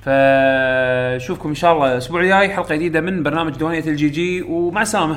فشوفكم 0.00 1.48
إن 1.48 1.54
شاء 1.54 1.72
الله 1.72 1.92
الأسبوع 1.92 2.20
الجاي 2.20 2.48
حلقة 2.48 2.74
جديدة 2.74 3.00
من 3.00 3.22
برنامج 3.22 3.52
ديوانيه 3.52 3.84
ال 3.86 4.08
GG 4.08 4.42
ومع 4.42 4.82
السلامة. 4.82 5.16